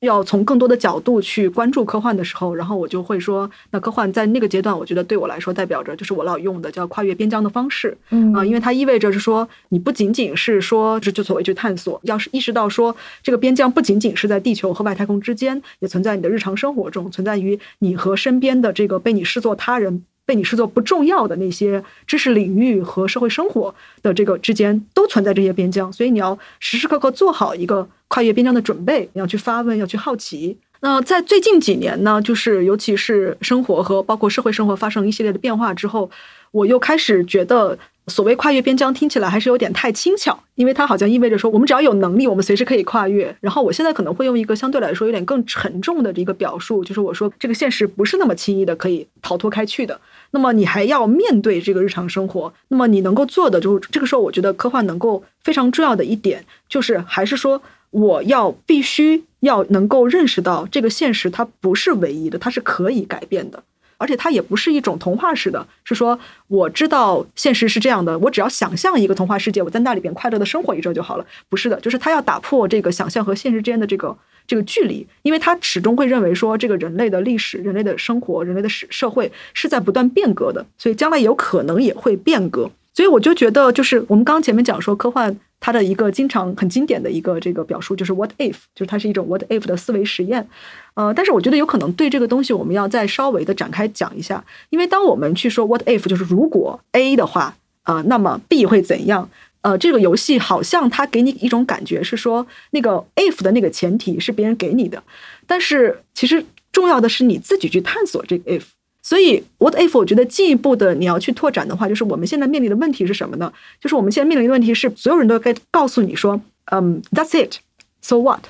[0.00, 20.02] 要从更多的角度去关注科幻的时候，然后我就会说，那科幻在那个阶段，我觉得对我来说代表着就是我老用的叫跨越边疆的方式，嗯啊、因为它意味着是说，你不仅仅是说就就所谓去探索，要是意识到说这个边疆不仅仅是在地球和外太空之间，也存在你的日常生活中，存在于你和身边的这个被你视作他人。
[20.30, 30.56] 被你视作不重要的那些知识领域和社会生活的这个之间，都存在这些边疆，所以你要时时刻刻做好一个跨越边疆的准备，你要去发问，要去好奇。
[30.82, 36.08] 那在最近几年呢，就是尤其是生活和包括社会生活发生一系列的变化之后，
[36.52, 43.36] 我又开始觉得，所谓跨越边疆听起来还是有点太轻巧，因为它好像意味着说，我们只要有能力，我们随时可以跨越。
[43.40, 50.00] 然后我现在可能会用一个相对来说有点更沉重的一个表述，就是我说这个现实不是那么轻易的可以逃脱开去的。
[50.32, 63.62] 那么你还要面对这个日常生活，那么你能够做的就是这个时候，我觉得科幻能够非常重要的一点，就是还是说我要必须要能够认识到这个现实它不是唯一的，它是可以改变的。
[64.00, 71.26] 而且它也不是一种童话式的，是说我知道现实是这样的，我只要想象一个童话世界，我在那里边快乐的生活一阵就好了。
[71.50, 82.70] 不是的，就是他要打破这个想象和现实之间的这个这个距离，因为他始终会认为说，这个人类的历史、人类的生活、人类的社社会是在不断变革的，所以将来有可能也会变革。
[82.94, 90.48] 所以我就觉得，就是我们刚刚前面讲说，科幻它的一个经常很经典的一个这个表述，就是 what if，就是它是一种 what if 的思维实验。
[90.94, 99.28] 呃，但是我觉得有可能对这个东西，我们要再稍微的展开讲一下，因为当我们去说 what if，就是如果 A 的话，呃，那么 B 会怎样？
[99.62, 105.02] 呃，这个游戏好像它给你一种感觉是说，那个 if 的那个前提是别人给你的，
[105.46, 106.42] 但是其实
[106.72, 108.62] 重要的是你自己去探索这个 if。
[109.10, 109.98] 所以，what if？
[109.98, 113.52] 我觉得进一步的你要去拓展的话，就是我们现在面临的问题是什么呢？
[113.80, 118.44] 就是我们现在面临的问题是，所有人都该告诉你说，嗯，that's it，so what？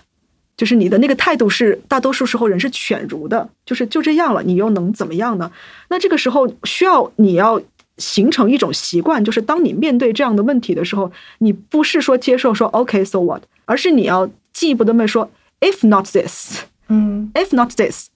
[0.59, 5.51] 就是你的那个态度是大多数时候人是犬儒的，就是就这样了，你又能怎么样呢？
[5.89, 7.59] 那这个时候需要你要
[7.97, 18.09] 形成一种习惯，就是当你面对这样的问题的时候，你不是说接受说 OK，so what，而是你要进一步的问说，if not this，嗯 if not this，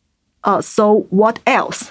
[0.42, 1.86] 呃、s o what else？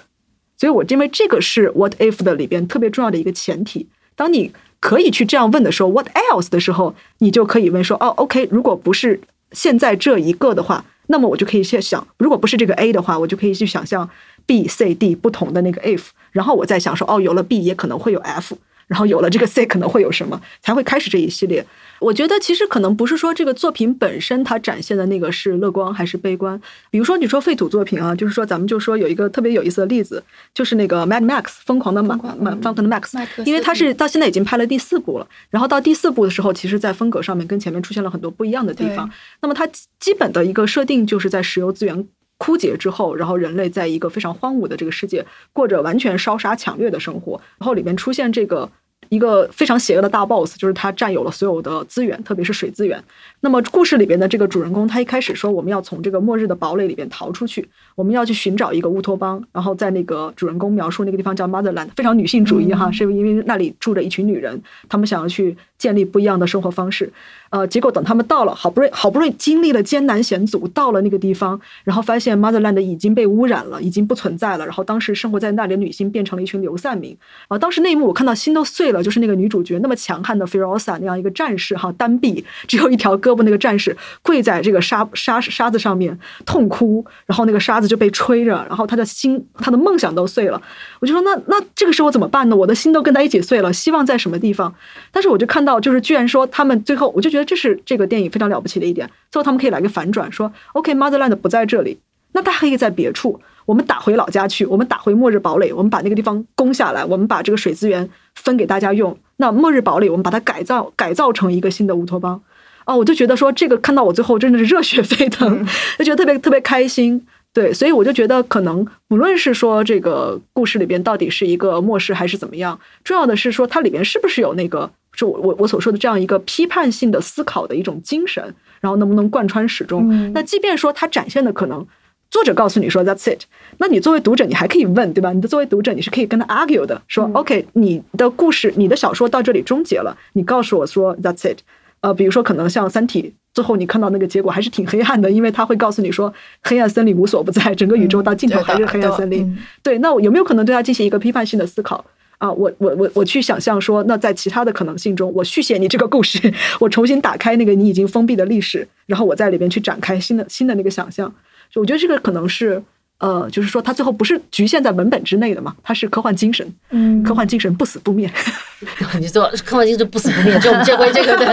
[0.58, 3.88] 所以我认为这个是 what if 的里边特别重要的一个前提。
[4.16, 9.20] 当你可以去这样问的时候，what else 的时候，你就可以问说，哦，OK，如果不是
[9.52, 14.10] 现在这一个的话，那么我就可以去想，如果不是这个 A 的话，我就可以去想象
[14.46, 18.58] B、C、D 不同的那个 if，然后我再想说，哦，有了 B 也可能会有 F。
[18.88, 21.66] 然后有了这个 C 可能会有什么，才会开始这一系列。
[22.00, 26.60] 我觉得其实可能不是说这个作品本身它展现的那个是乐观还是悲观。
[26.92, 30.22] 比如说你说废土作品啊，就是说咱们就说有一个特别有意思的例子，
[30.54, 35.28] 就是那个 Mad Max 疯狂的马马疯狂的 Max，麦克斯因为它是到现在已经拍了第四部了。
[35.50, 39.10] 然后到第四部的时候，其实在风格上面跟前面出现了很多不一样的地方。
[39.42, 39.66] 那么它
[40.00, 42.06] 基本的一个设定就是在石油资源。
[42.44, 47.40] 枯竭之后，然后人类在一个非常荒芜的这个世界，过着完全烧杀抢掠的生活。
[47.58, 48.70] 然后里面出现这个
[49.08, 53.02] 一个非常邪恶的大 boss，就是他占有了所有的资源，特别是水资源。
[53.40, 59.42] 那么故事里边的这个主人公，他一开始说我们要从这个末日的堡垒里边逃出去，我们要去寻找一个乌托邦。
[59.54, 67.12] 然后在那个主人公描述那个地方叫 Motherland，非常女性主义哈，是因为那里住着一群女人，她们想要去建立不一样的生活方式。
[67.54, 74.66] 呃，结果等他们到了，好不容易好不容易经历了艰难险阻，到了那个地方，然后发现 Motherland 已经被污染了，已经不存在了。
[74.66, 77.16] 然后当时生活在那里的女性变成了一群流散民。
[77.50, 90.60] 啊，当时那一幕我看到心都碎了，就是那个女主角那么强悍的 Firosa 那样一个战士哈，单臂只有一条胳膊那个战士跪在这个沙沙沙子上面痛哭，然后那个沙子就被吹着，然后他的心他的梦想都碎了。
[91.00, 92.56] 我就说那那这个时候怎么办呢？
[92.56, 94.74] 我的心都跟他一起碎了，希望在什么地方？
[95.12, 101.98] 但是我就看到就是居然说他们最后，我就觉得这是这个电影非常了不起的一点，最后他们可以来个反转，说 OK，Motherland 不在这里，
[102.34, 103.40] 那他可以在别处。
[103.66, 109.18] 我们打回老家去，我们打回末日堡垒，我们把那个地方攻下来，我们把这个水资源分给大家用。
[109.38, 112.42] 那末日堡垒，我们把它改造改造成一个新的乌托邦。
[112.86, 115.66] 哦，我就觉得说这个看到我最后真的是热血沸腾，
[115.98, 117.26] 就觉得特别特别开心。
[117.54, 128.44] 对，所以我就觉得可能不论是说这个故事里边到底是一个末世还是怎么样，重要的是说它里边是不是有那个是我我我所说的这样一个批判性的思考的一种精神，
[128.82, 130.10] 然后能不能贯穿始终？
[130.12, 131.86] 嗯那即便说它展现的可能。
[132.32, 133.42] 作者告诉你说 "That's it"，
[133.78, 135.32] 那你作为读者，你还可以问，对吧？
[135.34, 141.60] 你的作为读者，你是可以跟他 argue 的，说、OK，你的故事，你的小说到这里终结了，你告诉我说 "That's it"。
[142.02, 143.22] 呃，比如说可能像《三体》，
[143.54, 149.44] 最后你看到那个结果还是挺黑暗的，因为他会告诉你说黑暗森林无所不在，整个宇宙到尽头还是黑暗森林。
[149.44, 152.04] 嗯对，那我有没有可能对它进行一个批判性的思考？
[152.40, 161.34] 啊，我我我我去想象说，那在其他的可能性中，我续写你这个故事， 我重新打开那个你已经封闭的历史，然后我在里边去展开新的新的那个想象。
[161.72, 162.82] 就我觉得这个可能是
[163.24, 168.30] 呃，就是说它最后不是局限在文本之内的嘛，它是科幻精神，嗯科幻精神不死不灭。
[169.18, 171.46] 你说科幻精神不死不灭，就我们这回这个的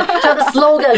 [0.52, 0.92] slogan，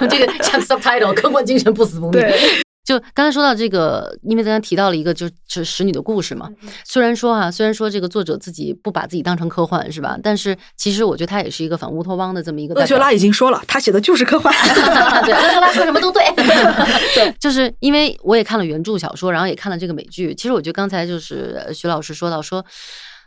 [0.00, 2.38] 对 这个像 subtitle，科幻精神不死不灭。
[2.86, 6.48] 对，就刚才说到这个，因为刚才提到了一个就是使女的故事嘛。
[6.84, 10.18] 虽然说哈、虽然说这个作者自己不把自己当成科幻是吧？
[10.22, 12.74] 但是其实我觉得他也是一个反乌托邦的这么一个。
[12.74, 14.52] 厄修拉已经说了，他写的就是科幻。
[15.24, 16.22] 对，厄修拉说什么都对。
[17.14, 20.34] 对，就是因为我也看了原著小说，然后也看了这个美剧。
[20.34, 22.64] 其实我觉得刚才就是呃徐老师说到说，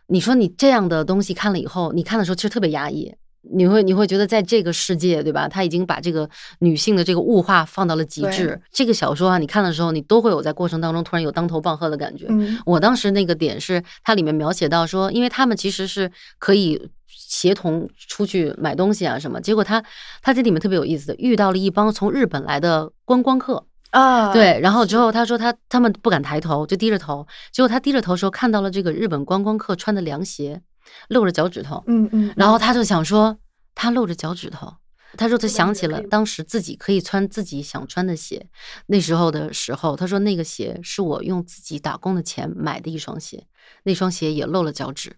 [0.07, 3.13] 你说你这样的东西看了以后，你看的时候其实特别压抑。
[3.51, 5.47] 你会你会觉得在这个世界，对吧？
[5.47, 6.29] 他已经把这个
[6.59, 8.59] 女性的这个物化放到了极致。
[8.71, 12.25] 这个小说啊，你看的时候，你都会有在过程当中突然有当头棒喝的感觉。
[12.29, 19.83] 嗯我当时那个点是，它里面描写到说，因为他们其实是可以协同出去买东西啊什么，结果他
[20.21, 30.61] 他这里面特别有意思的，遇到了一帮从日本来的观光客，啊，对，然后之后他说他他们不敢抬头，就低着头，结果他低着头的时候看到了这个日本观光客穿的凉鞋，
[31.09, 33.37] 露着脚趾头，嗯嗯，然后他就想说，
[33.75, 34.73] 他露着脚趾头。
[35.17, 38.45] 他说他想起了当时自己可以穿自己想穿的鞋，
[38.87, 43.47] 那时候的时候，他说那个鞋是我用自己打工的钱买的一双鞋，
[43.83, 45.15] 那双鞋也露了脚趾，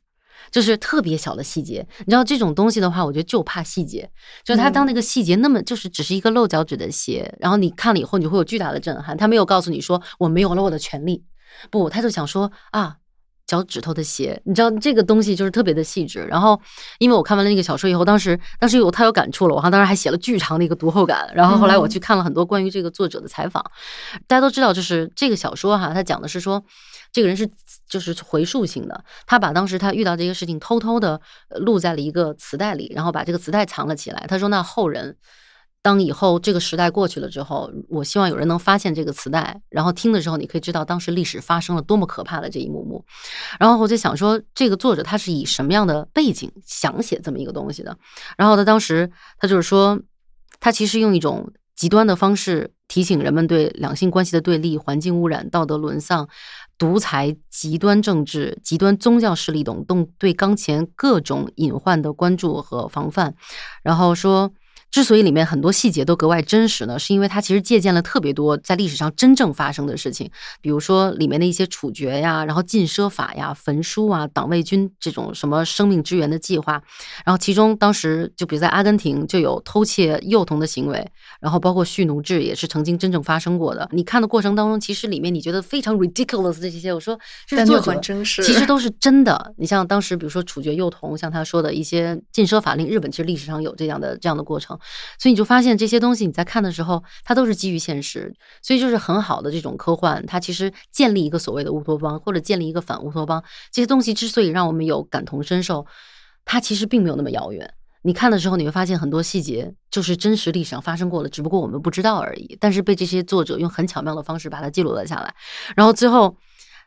[0.51, 1.86] 就是特别小的细节。
[1.97, 4.10] 你知道这种东西的话，我觉得就怕细节，
[4.45, 9.17] 就是他当那个细节那么就是只是一个露脚趾的鞋，然后你看了以后你会有巨大的震撼。
[9.17, 11.25] 他没有告诉你说我没有了我的权利，
[11.71, 12.97] 不，他就想说啊。
[13.49, 16.19] 脚趾头的鞋，你知道这个东西就是特别的细致。
[16.29, 16.62] 然后，
[16.99, 21.27] 因为我看完了那个小说以后，当时当时有太有感触了，我还当时还写了巨长的一个读后感。
[21.33, 23.63] 然后后来我去看了很多关于这个作者的采访，
[24.27, 26.63] 大家都知道，就是这个小说哈，它讲的是说，
[27.12, 27.49] 这个人是
[27.89, 34.25] 就是回溯性的，他把当时他遇到这个事情偷偷的录在了一个磁带里，然后把这个磁带藏了起来。
[34.27, 35.17] 他说，那后人。
[35.82, 43.06] 当以后这个时代过去了之后，我希望有人能发现这个磁带，然后听的时候，你可以知道当时历史发生了多么可怕的这一幕幕。
[43.58, 47.98] 然后我就想说，这个作者他是以什么样的背景想写这么一个东西的？
[48.38, 49.98] 然后他当时他就是说，
[50.60, 56.28] 他其实用一种极端的方式提醒人们对两性关系的对立、环境污染、道德沦丧、
[56.78, 63.34] 独裁、极端政治、极端宗教势力等动对当前各种隐患的关注和防范。
[63.82, 64.52] 然后说。
[64.91, 70.30] 之所以里面很多细节都格外真实呢，是因为它其实借鉴了特别多在历史上真正发生的事情，
[70.62, 76.82] 比如说里面的一些处决呀，然后禁奢法呀、焚书啊、党卫军这种什么生命支援的计划，
[77.25, 81.08] 然后其中当时就比如在阿根廷就有偷窃幼童的行为，
[81.39, 83.88] 然后包括蓄奴制也是曾经真正发生过的。
[83.91, 89.54] 你看的过程当中，其实里面你觉得非常 ridiculous 的这些，我说这是但就作者很真实，其实都是真的。
[89.58, 94.79] 你像当时，比如说处决幼童，像他说的一些禁奢法令，日本其实历史上有这样的这样的过程，
[95.18, 105.86] 所以你就发现这些东西你在看的时候，它都是基于现实，所以就是很好的这种科幻，它其实建立一个所谓的乌托邦，或者建立一个反乌托邦，这些东西之所以让我们有感同身受，
[106.46, 107.74] 它其实并没有那么遥远。
[108.02, 112.58] 你看的时候，你会发现很多细节就是真实历史上发生过的，只不过我们不知道而已。
[112.60, 115.36] 但是被这些作者用很巧妙的方式把它记录了下来。
[115.76, 116.38] 然后最后，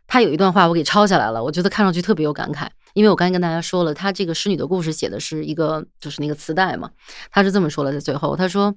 [0.06, 2.66] 他有一段话我给抄下来了，我觉得看上去特别有感慨。
[2.94, 6.90] 因为我刚才跟大家说了，他这个《侍女的故事》写的是一个就是那个磁带嘛，
[7.30, 8.74] 他是这么说的，在最后他说，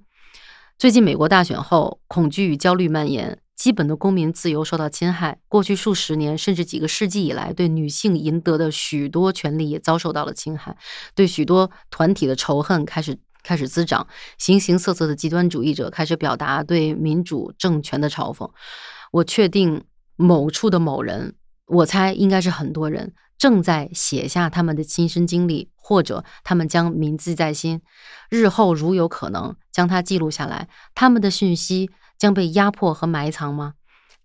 [0.77, 3.39] 最近美国大选后，恐惧与焦虑蔓延。
[3.55, 10.75] 基本的公民自由受到侵害，过去数十年甚至几个世纪以来，对女性赢得的许多权利也遭受到了侵害，
[11.15, 14.05] 对许多团体的仇恨开始开始滋长，
[14.37, 18.51] 形形色色的极端主义者开始表达对民主政权的嘲讽。
[19.13, 19.85] 我确定
[20.17, 27.81] 某处的某人，我猜应该是很多人，正在写下他们的亲身经历，或者他们将铭记在心，
[28.29, 31.89] 日后如有可能将它记录下来，他们的讯息。
[32.17, 33.73] 将被压迫和埋藏吗？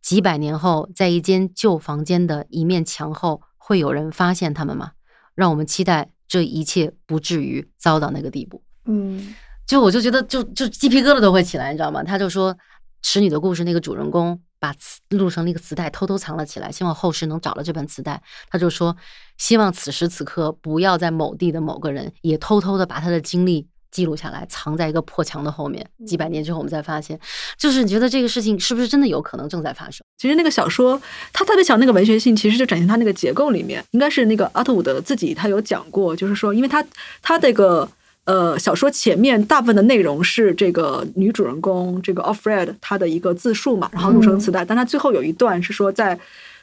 [0.01, 4.93] 几百年后，在一间旧房间的一面墙后，会有人发现他们吗？
[5.35, 8.63] 让我们期待这一切不至于遭到那个地步。
[8.85, 9.35] 嗯，
[9.67, 12.05] 就我就觉得就就鸡皮疙瘩都会起来，你知道吗？
[12.05, 12.55] 他就说
[13.03, 18.23] 《使女的故事》那个主人公把磁录成了一个磁带，偷偷藏了起来，希望后世能找到这本磁带。
[18.49, 18.97] 他就说，
[19.39, 23.67] 希望此时此刻不要在某地的某个人也偷偷的把他的经历。
[23.91, 25.85] 记录下来，藏在一个破墙的后面。
[26.07, 27.19] 几百年之后，我们再发现，
[27.59, 30.01] 就是你觉得这个事情是不是真的有可能正在发生？
[30.17, 36.87] 其实那个小说，他特别强那个文学性，其实就展现他那个结构里面，应该是那个阿特伍德自己他有讲过，就是说，因为他
[37.21, 37.91] 他这个
[38.31, 46.19] 呃小说前面大部分的内容是这个女主人公这个 Offred 她的一个自述嘛，然后录成磁带，但他最后有一段是说在。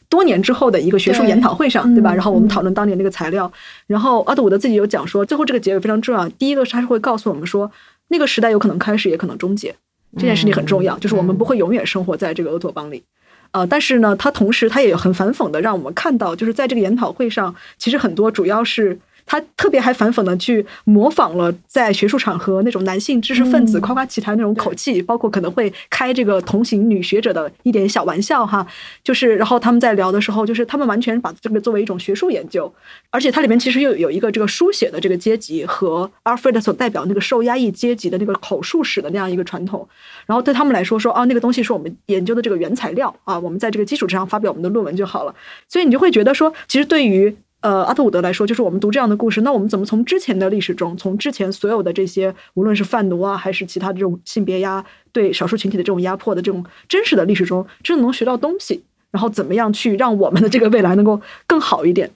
[0.09, 2.13] 多年之后的一个学术研讨会上，对吧？
[2.13, 3.51] 嗯然后我们嗯讨论当年那个材料，
[3.87, 6.29] 然后阿德伍德自己有讲说，最后这个结尾非常重要。
[6.39, 7.69] 第一个是他是会告诉我们说，
[8.07, 9.75] 那个时代有可能开始，也可能终结，
[10.15, 13.03] 这件事情很重要，就是我们不会永远生活在这个俄托邦里。
[13.51, 18.97] 呃，但是呢，他同时他也很反讽的让我们看到，就是在这个研讨会上，其实很多主要是
[19.27, 23.81] 他特别还反讽的去模仿了在学术场合那种男性知识分子嗯。
[23.81, 28.65] 夸夸其谈那种口气，包括可能会开这个同行女学者的一点小玩笑哈，
[29.03, 32.73] 就是然后他们在聊的时候，就是他们完全把这个作为一种学术研究，
[33.09, 39.87] 而且它里面其实又有一个这个书写的这个阶级和阿尔弗雷德所代表那个受压抑阶级的那个口述史的那样一个传统，
[40.25, 45.35] 然后对他们来说说啊，那个东西是我们研究的这个原材料啊，我们在这个基础之上发表我们的论文就好了。
[45.67, 47.35] 所以你就会觉得说，其实对于
[47.67, 62.09] 呃阿特伍德来说，就是我们读这样的故事，那我们怎么从之前的历史中，从之前所有的这些，无论是贩奴啊，还是其他的这种性别压对少数群体的这种压迫的这种真实的历史中，真的能学到东西，然后怎么样去让我们的这个未来能够更好一点。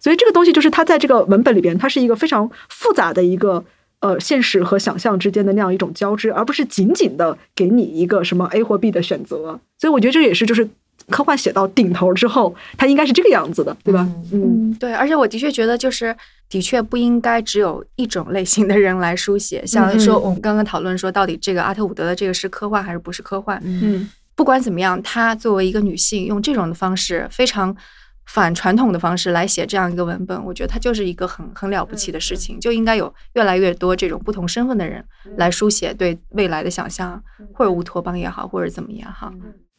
[0.00, 3.64] 所以这个东西就是它在这个文本里边，它是一个非常复杂的一个
[4.00, 9.60] 呃现实和想象之间的那样一种交织，而不是仅仅的给你一个什么 A 或 B 的选择。
[9.78, 10.68] 所以我觉得这也是就是
[11.08, 14.06] 科幻写到顶头之后，它应该是这个样子的，对吧？
[14.32, 16.14] 嗯嗯，对，而且我的确觉得，就是
[16.48, 19.64] 的确不应该只有一种类型的人来书写。
[19.66, 23.60] 像说嗯我们刚刚讨论说，到底这个阿特伍德的这个是科幻还是不是科幻？
[23.64, 27.74] 嗯不管怎么样，她作为一个女性，用这种的方式，非常
[28.26, 32.60] 反传统的方式来写这样一个文本，我觉得它就是一个很很了不起的事情。
[32.60, 35.02] 就应该有越来越多这种不同身份的人
[35.36, 37.22] 来书写对未来的想象，
[37.54, 39.32] 或者乌托邦也好，或者怎么也好。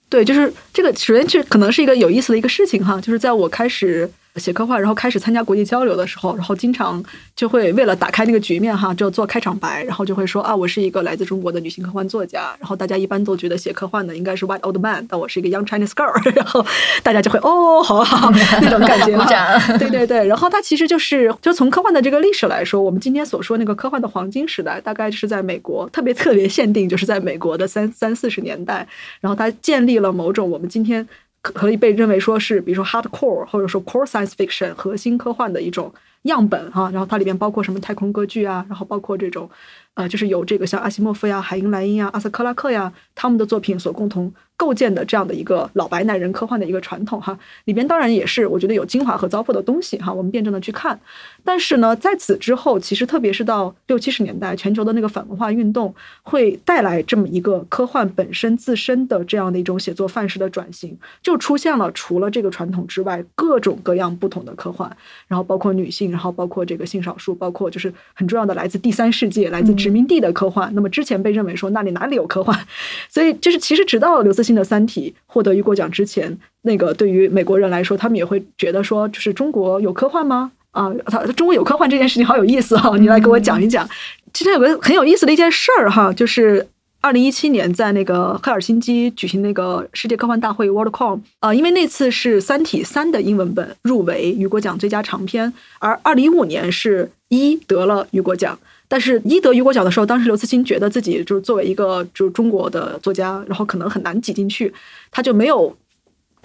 [0.10, 7.04] 对，就是这个，首先是可能是一个有意思的一个事情哈，就是在我开始写科幻，然后开始参加国际交流的时候，然后经常
[7.36, 16.66] 就会为了打开那个局面哈，就做开场白，然后就会说啊，我是一个来自中国的女性科幻作家，然后大家一般都觉得写科幻的应该是 white old man，但我是一个 young Chinese girl， 然后
[17.04, 18.32] 大家就会哦，好好
[18.62, 28.88] 那种感觉 哈，对对对，然后它其实就是就从科幻的这个历史来说，我们今天所说那个科幻的黄金时代，大概就是在美国特别特别限定，就是在美国的三三四十年代，
[29.20, 31.08] 然后它建立了某种我们今天
[31.54, 35.94] 可以被认为说是比如说 hardcore 或者说 core science fiction 核心科幻的一种
[36.24, 39.50] 样本哈，然后它里面包括什么太空歌剧啊，然后包括这种
[39.94, 51.00] 呃，就是有这个像阿西莫夫呀、海因莱因呀、阿瑟克拉克呀他们的作品所共同构建的这样的一个老白男人科幻的一个传统哈，里边当然也是我觉得有精华和糟粕的东西哈，我们辩证的去看。
[51.44, 55.94] 但是呢，在此之后，其实特别是到六七十年代，全球的那个反文化运动
[56.24, 64.92] 会带来这么一个科幻本身自身的这样的一种写作范式的转型，就出现了除了这个传统之外各种各样不同的科幻，
[65.28, 70.70] 然后包括女性，然后包括这个性少数，包括就是很重要的来自第三世界、来自殖民地的科幻。
[70.74, 72.60] 那么之前被认为说那里哪里有科幻，
[73.08, 80.52] 所以就是其实直到刘慈新的《三体》获得雨果奖之前，那个对于美国人来说，他们也会觉得说，就是中国有科幻吗？
[80.72, 83.88] 啊，他中国有科幻这件事情好有意思哈、 你来给我讲一讲。
[84.34, 86.68] 其实有个很有意思的一件事儿哈，就是
[87.02, 98.58] 二零一七年在那个赫尔辛基举行那个世界科幻大会 WorldCon 啊、因为那次是《三体三》的英文本入围雨果奖最佳长篇，而二零一五年是一得了雨果奖。
[98.90, 104.74] 但是，一得雨果奖的时候，当时刘慈欣觉得自己就是作为一个就是中国的作家，然后可能很难挤进去，
[105.12, 105.76] 他就没有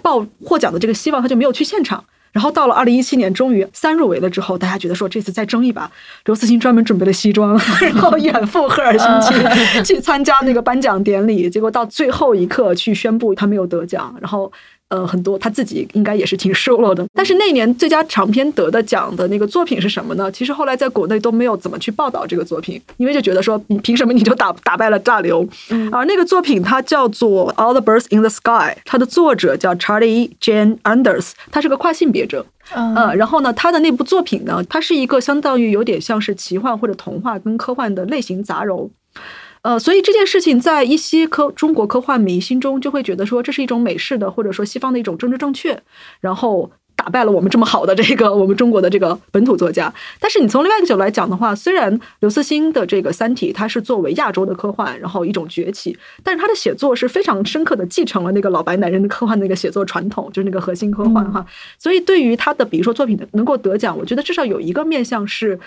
[0.01, 2.03] 报获奖的这个希望，他就没有去现场。
[2.33, 5.89] 然后到了二零一七年，终于三入围了之后，大家觉得说这次再争一把，
[6.25, 14.51] 刘慈欣专门准备了西装， 然后远赴赫尔辛基去参加那个颁奖典礼，结果到最后一刻去宣布他没有得奖，然后。
[14.93, 17.03] 呃，很多他自己应该也是挺失落的。
[17.15, 20.31] 但是那年最佳长篇得的奖的那个作品是什么呢？
[20.31, 25.47] 其实后来在国内都没有怎么去报道这个作品，因为就觉得说，你凭什么你就打打败了大刘？
[25.91, 32.45] 而那个作品它叫做《All the Birds in the Sky》，它的作者叫 Charlie Jane Anders，他是个跨性别者。
[32.75, 38.89] 嗯呃，然后呢，他的那部作品呢，它是一个相当于有点像是奇幻或者童话跟科幻的类型杂糅。
[39.63, 45.81] 呃，所以这件事情在一些科中国科幻迷心中就会觉得说，这是一种美式的或者说西方的一种政治正确，
[46.19, 49.93] 然后打败了我们这么好的这个我们中国的这个本土作家。
[50.19, 61.45] 但是你从另外一个角度来讲的话，虽然刘慈欣的这个《三体》它是作为亚洲的科幻，然后一种崛起，但是他的写作是非常深刻的继承了那个老白男人的科幻那个写作传统，就是那个核心科幻哈。
[61.79, 65.57] 所以对于他的比如说作品能够得奖，我觉得至少有一个面向是。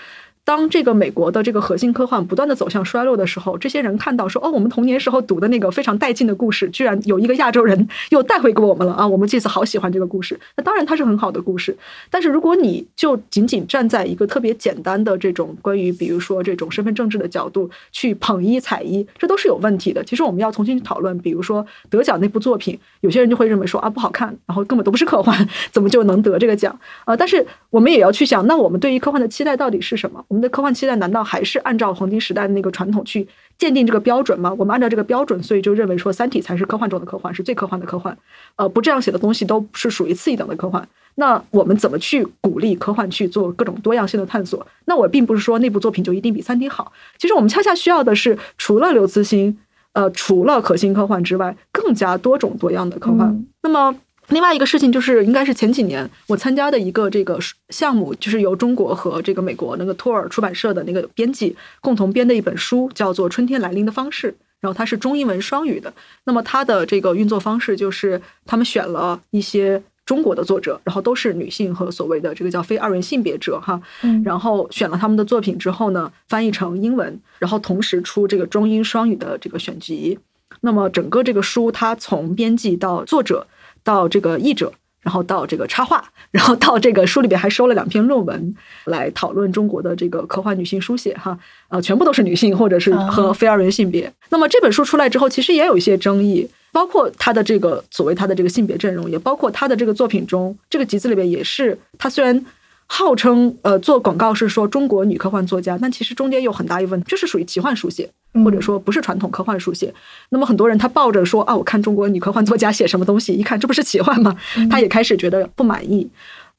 [0.47, 9.05] 当这个美国的这个核心科幻不断的走向衰落的时候，这些人看到说，哦，我们童年时候读的那个非常带劲的故事，居然有一个亚洲人又带回给我们了啊！
[9.05, 10.39] 我们这次好喜欢这个故事。
[10.55, 11.77] 那当然它是很好的故事，
[12.09, 20.01] 但是如果你就仅仅站在一个特别简单的这种关于比如说这种身份政治的角度去捧一踩一，这都是有问题的。
[20.05, 27.17] 其实我们要重新去讨论，比如说得奖那部作品，有些人就会认为说啊不好看，然后根本都不是科幻，怎么就能得这个奖啊？
[27.17, 30.23] 但是我们也要去想，那我们对于科幻的期待到底是什么？
[30.37, 33.27] 我们的科幻期待难道还是按照黄金时代的那个传统去
[33.57, 34.53] 鉴定这个标准吗？
[34.55, 38.15] 我们按照这个标准，所以就认为说《三体》才是科幻中的科幻，是最科幻的科幻。
[38.55, 40.87] 呃，不这样写的东西都是属于次一等的科幻。
[41.15, 44.63] 那我们怎么去鼓励科幻去做各种多样性的探索？
[44.85, 46.93] 那我并不是说那部作品就一定比《三体》好。
[47.17, 49.57] 其实我们恰恰需要的是，除了刘慈欣，
[49.93, 53.43] 呃，除了可心科幻之外，更加多种多样的科幻。
[53.63, 53.95] 那么。
[54.29, 64.31] 另外一个事情就是，应该是前几年我参加的一个这个项目，就是由中国和这个美国那个托尔出版社的那个编辑共同编的一本书，叫做《春天来临的方式》。
[64.59, 65.93] 然后它是中英文双语的。
[66.25, 73.79] 那么它的这个运作方式就是，他们选了一些中国的作者，然后都是女性和所谓的这个叫非二元性别者哈。
[74.25, 80.19] 然后选了他们的作品之后呢，翻译成英文，然后同时出这个中英双语的这个选集。
[80.61, 83.47] 那么整个这个书，它从编辑到作者。
[83.87, 84.69] 到这个译者，
[85.01, 94.11] 然后到这个插画，然后到这个书里边还收了两篇论文来讨论中国的这个科幻女性书写哈，呃，全部都是女性或者是和非二元性别。
[94.29, 102.45] 那么这本书出来之后，其实也有一些争议，包括他的这个所谓他的这个性别阵容，也包括他的这个作品中这个集子里边也是他虽然。
[102.89, 108.09] 号称呃做广告是说中国女科幻作家，但其实中间有很大一部分就是属于奇幻书写，
[108.43, 109.93] 或者说不是传统科幻书写。
[110.29, 114.35] 那么很多人他抱着说啊，我看中国女科幻作家写什么东西，一看这不是奇幻吗？
[114.69, 116.09] 他也开始觉得不满意。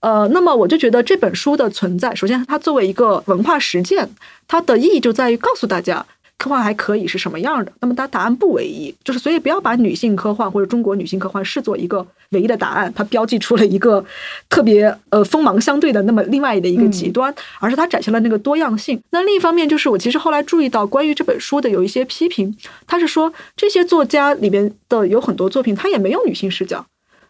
[0.01, 4.09] 呃，那么我就觉得这本书的存在，首先它作为一个文化实践，
[4.47, 6.07] 它的意义就在于告诉大家。
[6.39, 7.73] 科幻还可以是什么样的？
[7.81, 14.05] 那么它答案不唯一，就是所以不要把女性科幻或者中国女性科幻视作一个唯一的答案，它标记出了一个
[14.49, 19.01] 特别呃锋芒相对的那么另外的一个极端，而是它展现了那个多样性。
[19.11, 26.87] 那另一方面就是我其实后来注意到关于这本书的有一些批评，他是说这些作家里边的有很多作品他也没有女性视角，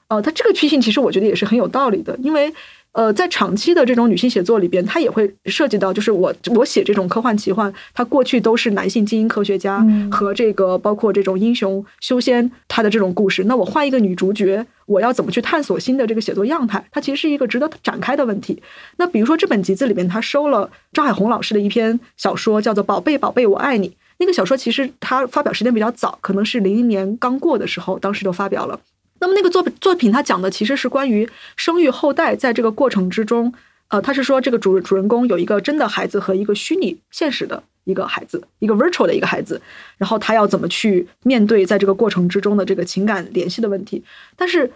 [0.08, 2.52] 呃，他这个批评其实我觉得也是很有道理的，因为。
[2.98, 13.44] 呃，在长期的这种女性写作里边，它也会涉及到，就是我我写这种科幻奇幻，它过去都是男性精英科学家和这个包括这种英雄修仙他的这种故事。
[13.44, 16.84] 那我换一个女主角，我要怎么去探索新的这个写作样态？
[16.90, 18.60] 它其实是一个值得展开的问题。
[18.96, 23.88] 那比如说这本集子里面，他收了张海红老师的一篇小说，叫做《宝贝宝贝我爱你》。
[24.18, 28.80] 那个小说其实它发表时间比较早，可能是零一年刚过的时候，当时就发表了。
[29.20, 33.52] 那么那个作作品，它讲的其实是关于生育后代，在这个过程之中，
[33.88, 39.60] 呃，他是说这个主主人公有一个真的孩子和一个虚拟现实的一个孩子，一个 virtual 的一个孩子，
[39.96, 44.02] 然后他要怎么去面对在这个过程之中的这个情感联系的问题。
[44.36, 44.70] 但是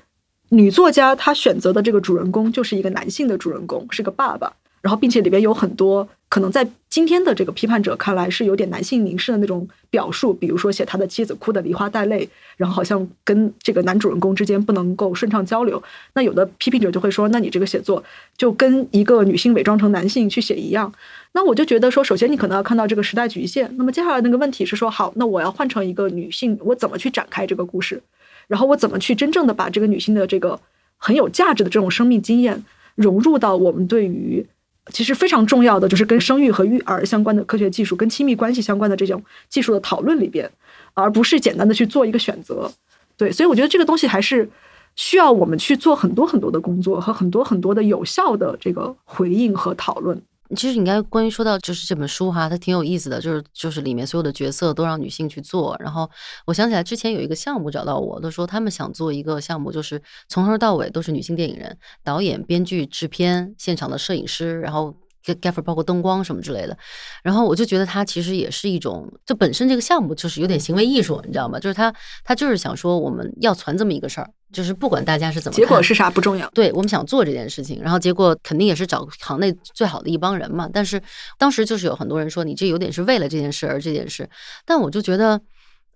[0.48, 4.52] 女作家她选择的这个主人公就是一个男性的主人公，是个爸爸。
[4.82, 12.26] 然后，并且里边有很多可能在今天的这个批判者看来是有点男性凝视的那种表述，比如说写他的妻子哭得梨花带泪，
[12.56, 15.82] 然后好像跟这个男主人公之间不能够顺畅交流。
[16.14, 18.02] 那有的批评者就会说，那你这个写作
[18.34, 20.90] 就跟一个女性伪装成男性去写一样。
[21.32, 23.70] 那我就觉得说，首先你可能要看到这个时代局限。
[23.76, 28.02] 那么接下来那个问题是说，好，那我要换成一个女性，我怎么去展开这个故事？
[28.48, 30.58] 然后我怎么去真正的把这个女性的这个
[30.96, 32.64] 很有价值的这种生命经验
[32.94, 34.46] 融入到我们对于
[34.90, 40.50] 其实非常重要的就是跟生育和育儿相关的科学技术，跟亲密关系相关的这种技术的讨论里边，
[40.94, 42.70] 而不是简单的去做一个选择。
[43.16, 44.48] 对，所以我觉得这个东西还是
[44.96, 50.20] 需要我们去做很多很多的工作和很多很多的有效的这个回应和讨论。
[50.54, 55.76] 其实，应该关于说到就是这本书哈，它挺有意思的，就是就是里面所有的角色都让女性去做。
[55.80, 56.08] 然后
[56.46, 64.94] 我想起来之前有一个项目找到我，都说他们想做一个项目，就是从头到尾都是女性电影人，导演、编剧、制片、现场的摄影师，然后。
[65.24, 66.76] Gaffer 包括灯光什么之类的，
[67.22, 71.58] 然后我就觉得它其实也是一种，就本身这个项目就是有点行为艺术，你知道吗？
[71.58, 71.92] 就是他
[72.24, 80.68] 他就是想说我们要传这么一个事儿，就是不管大家是怎么，结果是啥不重要，对我们想做这件事情，然后结果肯定也是找行内最好的一帮人嘛。
[80.72, 81.00] 但是
[81.38, 84.28] 当时就是有很多人说你这有点是为了这件事而这件事，
[84.66, 85.40] 但我就觉得。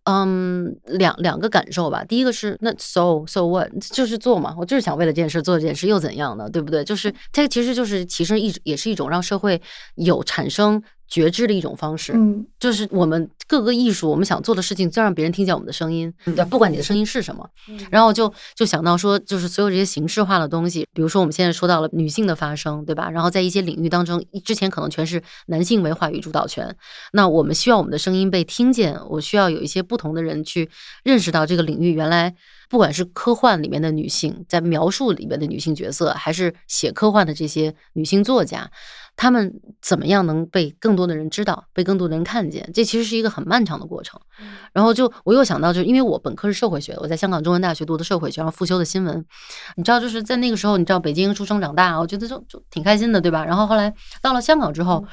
[0.08, 2.04] 嗯，两两个感受吧。
[2.04, 6.48] 第一个是那 so so what，就是做嘛，我就是想为了这件事做这件事，又怎样呢？
[6.48, 6.84] 对不对？
[6.84, 9.60] 就是它其实就是其实一也是一种让社会
[9.96, 12.12] 有产生觉知的一种方式。
[12.14, 17.48] 嗯就是我们各个艺术，我们想做的事情，就让别人听见我们的声音，对吧，不管你的声音是什么。
[17.90, 23.10] 然后就就想到说，就是所有这些形式化的东西，比如说我们现在说到了女性的发声，对吧？
[23.10, 26.74] 然后在一些领域当中，之前可能全是男性为话语主导权，
[27.12, 30.68] 那我们需要我们的声音被听见，我需要有一些不同的人去
[31.04, 32.34] 认识到这个领域原来。
[32.68, 38.68] 不管是科幻里面的女性，在描述里面的女性角色，还是写科幻的这些女性作家，
[39.16, 39.52] 她们
[39.82, 42.70] 怎么样能被更多的人知道，被更多的人看见？
[42.72, 44.20] 这其实是一个很漫长的过程。
[44.72, 49.24] 然后就我又想到，就是因为我本科是社会学，我在香港中文大学读的社会学，然后复修的新闻。
[49.76, 53.44] 你知道，就是在那个时候，你知道北京出生长大，我觉得就就挺开心的，对吧？
[53.44, 55.04] 然后后来到了香港之后。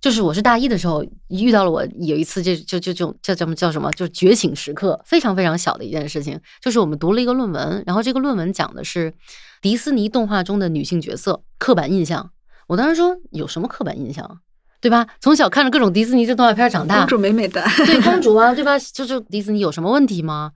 [0.00, 9.14] 就是我是大一的时候遇到了我有一次就就就就叫叫叫什么，就是觉醒时刻，非常非常小的一件事情，就是我们读了一个论文，然后这个论文讲的是
[9.60, 12.32] 迪士尼动画中的女性角色刻板印象。
[12.66, 14.38] 我当时说有什么刻板印象，
[14.80, 15.06] 对吧？
[15.20, 18.78] 从小看着各种迪士尼这动画片长大，公主美美的，对公主啊，对吧？
[18.78, 20.52] 就是迪士尼有什么问题吗？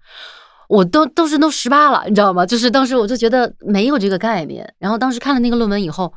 [0.68, 2.44] 我都都是都十八了，你知道吗？
[2.44, 6.12] 就是当时我就觉得没有这个概念，然后当时看了那个论文以后，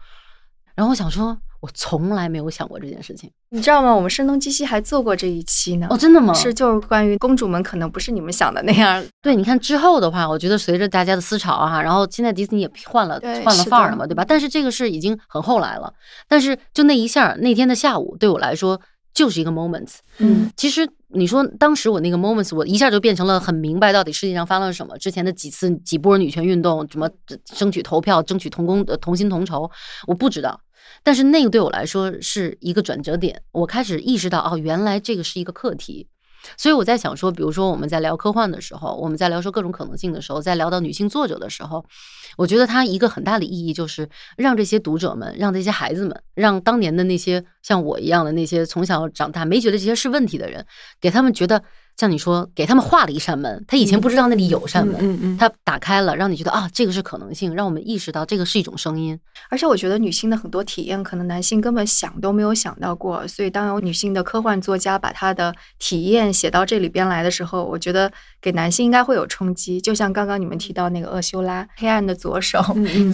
[0.76, 1.38] 然后我想说。
[1.62, 3.94] 我从来没有想过这件事情，你知道吗？
[3.94, 5.88] 我们声东击西还做过这一期呢。
[5.90, 6.34] 哦，真的吗？
[6.34, 9.04] 是，就是关于公主们可能不是你们想的那样。
[9.22, 14.24] 对，你看之后的话，我觉得随着大家的思潮啊，然后现在迪士尼也换了换了范儿了嘛，对吧？
[14.26, 15.94] 但是这个是已经很后来了。
[16.28, 18.80] 但是就那一下，那天的下午对我来说
[19.20, 19.98] 就是一个 moments。
[20.20, 24.98] 嗯，其实你说当时我那个 moments，我一下就变成了很明白到底世界上发生了什么。
[24.98, 27.10] 之前的几次几波女权运动，什么
[27.44, 29.70] 争取投票、争取同工、同心同酬，
[30.08, 30.58] 我不知道。
[31.04, 36.08] 但是那个对我来说是一个转折点，我开始意识到哦，原来这个是一个课题。
[36.58, 41.86] 所以我在想说，比如说我们在聊科幻的时候，我们在聊说各种可能性的时候，在聊到女性作者的时候，
[42.38, 50.66] 我觉得它一个很大的意义就是让这些读者们，让这些孩子们，让当年的那些像我一样的那些从小长大没觉得这些是问题的人，
[51.00, 51.64] 给他们觉得。
[52.00, 59.20] 像你说，给他们画了一扇门，他以前不知道那里有扇门，嗯嗯，他打开了，让你觉得啊，这个是可能性，让我们意识到这个是一种声音。
[59.50, 63.28] 而且我觉得女性的很多体验，可能男性根本想都没有想到过。
[63.28, 68.10] 所以当有女性的科幻作家把她的体验写到这里边来的时候，我觉得
[68.42, 69.80] 给男性应该会有冲击。
[69.80, 72.58] 就像刚刚你们提到那个厄修拉《黑暗的左手》，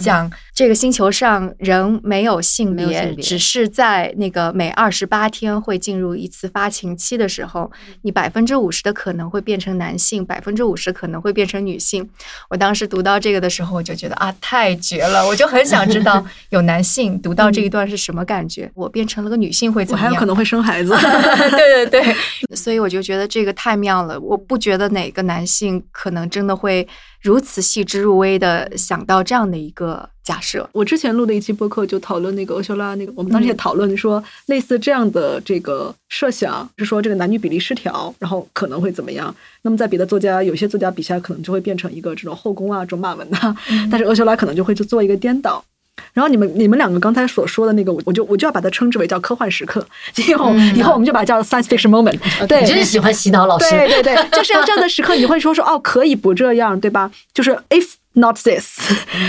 [0.00, 7.70] 讲这个星球上人没有性别，只是在那个每二十八天会进入一次发情期的时候，
[8.00, 8.86] 你百分之五十。
[8.86, 12.08] 的可能会变成男性，百分之五十可能会变成女性。
[12.48, 15.26] 我当时读到这个的时候，我就觉得啊，太绝了！
[15.26, 18.70] 我就很想知道 有男性读到这一段是什么感觉。
[18.74, 20.06] 我变成了个女性会怎么样？
[20.06, 20.90] 我还有可能会生孩子。
[21.50, 22.14] 对对对，
[22.54, 24.20] 所以我就觉得这个太妙了。
[24.20, 26.86] 我不觉得哪个男性可能真的会。
[27.22, 39.34] 如此细致入微的想到这样的一个假设，我之前录的一期播客就讨论那个欧修拉那个，我们当时也讨论说，类似这样的这个设想是说这个男女比例失调，然后可能会怎么样？
[39.62, 43.56] 那么在别的作家，有些作家笔下可能就会变成一个这种后宫啊、种马文啊，
[43.90, 45.64] 但是欧修拉可能就会去做一个颠倒。
[46.12, 49.86] 然后你们你们两个刚才所说的那个，我我就我就要把它称之为叫科幻时刻。
[50.28, 52.18] 以后以后我们就把它叫 science fiction moment。
[52.46, 53.70] 对，真是喜欢洗脑老师。
[53.70, 57.10] 对对对，就是要这样的时刻，你会说说哦，可以不这样，对吧？
[57.34, 58.80] 就是 if not this，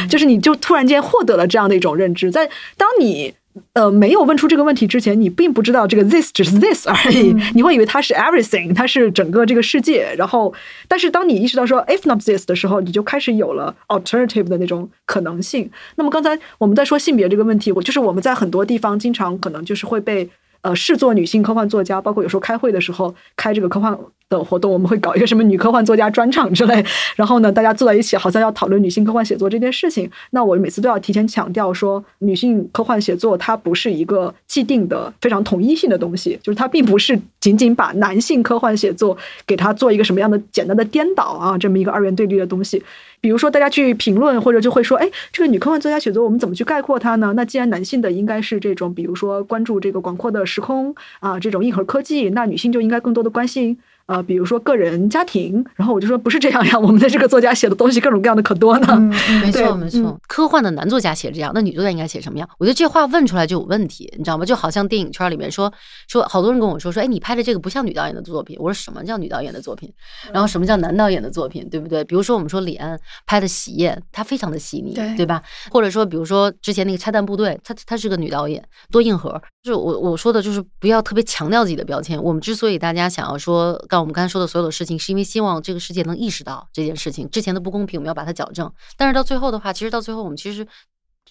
[0.09, 3.33] 就是你就突然间获得了这样的一种认知，在当你。
[3.73, 10.13] 呃，没有问出这个问题之前，你并不知道这个 this 只是 this 而已，你会以为它是 everything，它是整个这个世界。
[10.17, 10.53] 然后，
[10.87, 15.69] 但是当你意识到说 if not this 的时候，你就开始有了 alternative 的那种可能性。
[15.95, 20.29] 那么刚才我们在说性别这个问题，我就是我们在很多地方经常可能就是会被。
[20.61, 23.95] 呃，视作女性科幻作家，包括有时候开会的时候开这个科幻
[24.29, 26.83] 的活动，我们会搞一个什么女科幻作家专场之类。
[27.15, 30.09] 然后呢，大家坐在一起，好像要讨论女性科幻写作这件事情。
[30.31, 42.83] 那我每次都要提前强调说，女性科幻写作它不是一个既定的、非常统一性的东西，就是它并不是仅仅把男性科幻写作给它做一个什么样的简单的颠倒啊，这么一个二元对立的东西。
[43.19, 47.33] 比如说，大家去评论或者就会说，哎，这个女科幻作家写作，我们怎么去概括它呢？
[47.35, 53.77] 那既然男性的应该是这种，比如说关注这个广阔的时空啊，这种硬核科技，那女性就应该更多的关心。
[54.07, 58.97] 呃，比如说个人家庭，然后我就说不是这样呀，我们的这个作家写的东西各种各样的可多呢。
[59.43, 62.49] 没错没错，科幻的男作家写这样，那女作家应该写什么样？
[62.57, 64.45] 我觉得这话问出来就有问题，你知道吗？
[64.45, 65.71] 就好像电影圈里面说
[66.07, 68.55] 说，好多人跟我说说，哎，你拍的这个不像女导演的作品。
[68.59, 69.91] 我说什么叫女导演的作品？
[70.31, 71.67] 然后什么叫男导演的作品？
[71.69, 72.03] 对不对？
[72.05, 75.43] 比如说我们说李安拍的《喜宴》，他非常的细腻，对吧？
[75.69, 79.41] 或者说比如说之前那个《拆弹部队》，他他是个女导演，多硬核。
[79.63, 82.21] 就是我我说的就是不要特别强调自己的标签。
[82.23, 84.77] 我们之所以大家想要说，刚我们刚才说的所有的。
[84.77, 88.71] 事情是因为希望这个世界能意识到这件事情之前的不公平，我们要把它矫正。
[88.95, 90.67] 但是到最后的话，其实到最后我们其实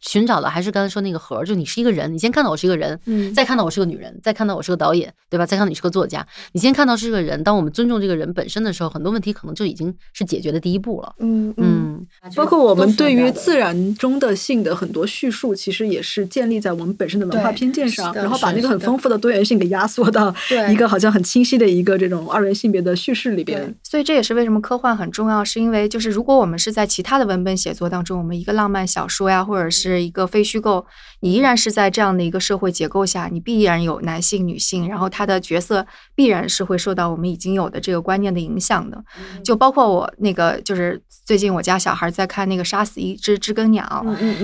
[0.00, 5.46] 寻找的还是刚才说那个核，就你是一个人，你先看到我是一个人，嗯再看到我是个女人，再看到我是个导演，对吧？
[5.46, 7.42] 再看到你是个作家，你先看到是个人。
[7.42, 11.14] 当我们尊重这个人本身的时候，很多问题可能就已经是解决的第一步了。
[11.18, 20.34] 嗯嗯，包括我们对于自然中的性的很多叙述，其实也是建立在我们本身的文化偏见上，然后把那个很丰富的多元性给压缩到
[20.70, 30.84] 一个好像很清晰的一个这种二元性别的叙事里边。，所以这也是为什么科幻很重要，是因为就是如果我们是在其他的文本写作当中，我们一个浪漫小说呀，或者是一个非虚构，
[31.20, 39.02] 你依然是在这样的一个社会结构下，你必然有男性、女性，然后他的角色必然是会受到我们已经有的这个观念的影响的。
[39.44, 43.84] 就包括我那个，就是最近我家小孩在看那个《杀死一只知更鸟》，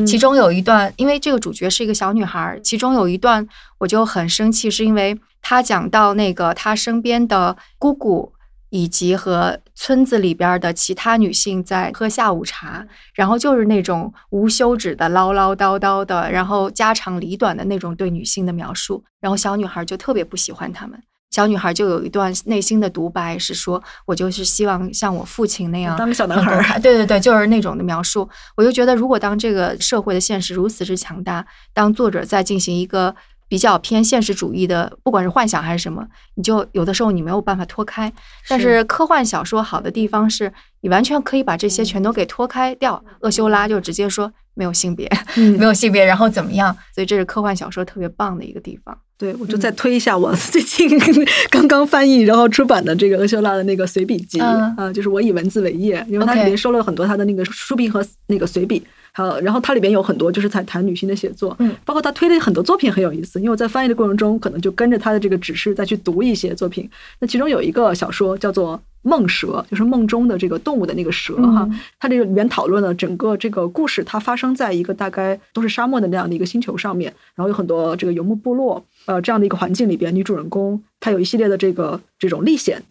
[0.07, 3.47] 其中有一段，因为这个主角是一个小女孩儿，其中有一段
[3.78, 8.32] 我就很生气，是因为他讲到那个他身边的姑姑。
[8.73, 20.99] 以及和村子里边儿的其他女性在喝下午茶，然后就是那种无休止的唠唠叨叨的，然后家长里短的那种对女性的描述，然后小女孩就特别不喜欢他们。
[21.33, 28.29] 小女孩就有一段内心的独白，是说我就是希望像我父亲那样当个小男孩对对对，就是那种的描述。
[28.55, 33.14] 我就觉得，如果当这个社会的现实如此之强大，当作者在进行一个
[33.53, 36.03] 比较偏现实主义的，不管是幻想还是什么，
[36.36, 38.11] 你就有的时候你没有办法脱开。
[38.48, 40.50] 但是科幻小说好的地方是，
[40.80, 43.05] 你完全可以把这些全都给脱开掉。
[43.20, 46.74] 厄修拉就直接说没有性别，嗯没有性别，然后怎么样？
[46.94, 48.98] 所以这是科幻小说特别棒的一个地方。
[49.18, 50.88] 对，我就再推一下我最近
[51.53, 58.82] 刚刚翻译然后出版的这个厄修拉的那个随笔集嗯啊，就是我以文字为业，因为它里 OK 面收了很多他的那个书评和那个随笔。
[59.12, 66.88] 还有，然后它里边有很多就是在谈女性的写作，嗯，包括他推的很多作品很有意思，因为我在翻译的过程中，可能就跟着他的这个指示再去读一些作品。
[67.20, 82.82] 那其中有一个小说叫做《梦蛇》，就是梦中的这个动物的那个蛇哈嗯，它这个里面讨论了整个这个故事，它发生在一个大概都是沙漠的那样的一个星球上面，然后有很多这个游牧部落，呃，这样的一个环境里边，女主人公她有一系列的这个这种历险，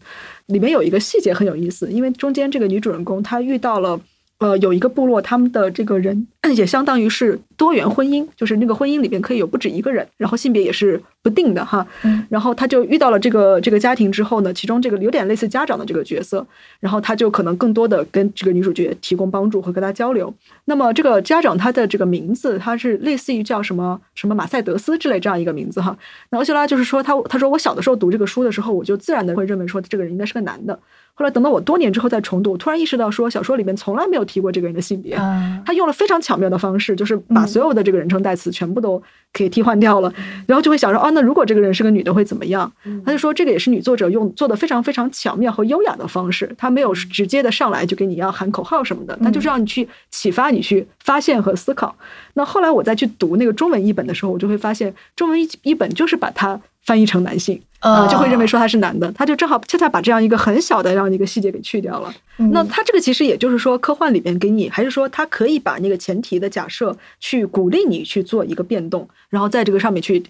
[0.46, 4.00] 里面有一个细节很有意思，因为中间这个女主人公她遇到了。
[4.42, 11.86] 呃，有一个部落，他们的这个人也相当于是多元婚姻，就是那个婚姻里边可以有不止一个人，然后性别也是不定的哈。
[12.04, 16.46] 嗯然后他就遇到了这个这个家庭之后呢，其中这个有点类似家长的这个角色，
[16.80, 20.34] 然后他就可能更多的跟这个女主角提供帮助和跟她交流。
[20.66, 25.96] 那么这个家长他的这个名字，他是类似于叫什么什么马赛德斯之类这样一个名字哈。
[26.32, 30.80] 那欧修拉就是说他他说我小的时候读这个书的时候，我就自然的会认为说这个人应该是个男的。
[31.14, 35.14] 后来等到我多年之后再重读，我突然意识到说小说里面从来没有提过这个人的性别。
[35.14, 39.02] 啊，他用了非常巧妙的方式，就是把嗯所有的这个人称代词全部都
[39.34, 40.14] 给替换掉了，
[40.48, 42.72] 然后就会想说，哦，那如果这个人是个女的会怎么样？
[43.06, 51.94] 他就说这个也是女作者用做的非常非常巧妙和优雅的方式，他没有直接的上来就给你要喊口号什么的，他就是让你去启发你去发现和思考。
[52.36, 57.62] 那后来我再去读那个中文译本的时候，我就会发现中文译译本就是把它翻译成男性。
[57.80, 62.14] 啊，就会认为说他是男的，他就正好恰恰把这样一个很小的这样一个细节给去掉了。
[62.52, 70.24] 那他这个其实也就是说，科幻里边给你，还是说他可以把那个前提的假设去鼓励你去做一个变动，然后在这个上面去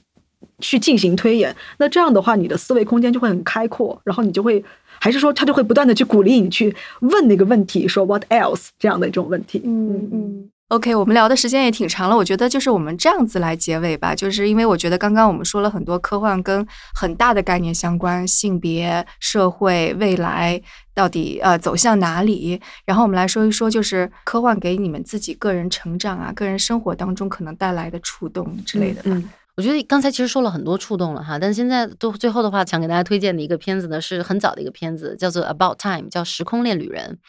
[0.60, 1.54] 去进行推演。
[1.78, 4.64] 那这样的话，你的思维空间就会很开阔，然后你就会
[5.00, 9.62] 还是说他就会不断的去鼓励你去问那个问题，说 what else 这样的一种问题。
[9.66, 10.51] 嗯嗯。
[10.72, 16.66] OK，我们聊的时间也挺长了，我觉得就是我们这样子来结尾吧，就是因为我觉得刚刚我们说了很多科幻跟
[16.96, 20.62] 很大的概念相关，性别、社会、未来
[20.94, 29.10] 到底呃走向哪里，然后我们来说一说，就是科幻给你们自己个人成长啊、个人生活当中可能带来的触动之类的吧。
[29.12, 29.30] 嗯
[29.62, 37.20] 我觉得刚才其实说了很多触动了哈，但是现在都最后的话，想给大家推荐的一个片子呢，是很早的一个片子，叫做《About Time》，叫《时空恋旅人》。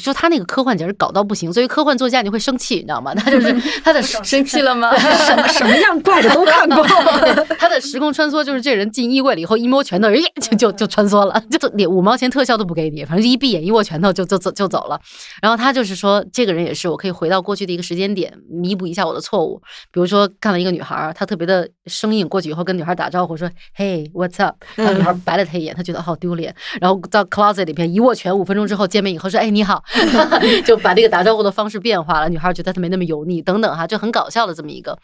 [0.00, 3.12] 就他那个科幻简直搞到不行，作为科幻作家你会生气，你知道吗？
[3.16, 3.52] 他就是
[3.82, 4.94] 他的生气了吗？
[5.26, 6.86] 什么什么样怪的都看过。
[7.58, 15.00] 他的时空穿梭就是这人进衣柜了以后一摸拳头，哎，就就就穿梭了，就连五毛钱特效都不给你，反正一闭眼一握拳头就就走就走了。
[15.42, 19.60] 然后他就是说，这个人也是我可以回到过去的一个时间点，弥补一下我的错误。
[19.90, 26.54] 比如说看了一个女孩儿，她特别的生硬，过去以后跟女孩打招呼说：“Hey, what's up？” 然后女孩白了他一眼，他觉得好丢脸。
[26.80, 29.82] 然后到 closet 里边一握拳，五分钟之后见面以后说：“哎，你好。
[30.64, 34.98] ”就把这个打招呼的方式变化了，女孩觉得他没那么油腻，等等哈，就很搞笑的这么一个。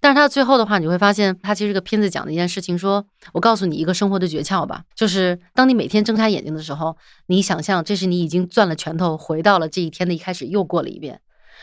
[0.00, 6.96] 但是他最后的话，你会发现，他其实这个片子讲的一件事情说，我告诉你一个生活的诀窍吧，就是当你每天睁开眼睛的时候，
[7.26, 11.20] 你想象这是你已经攥了拳头回到了这一天的一开始，又过了一遍。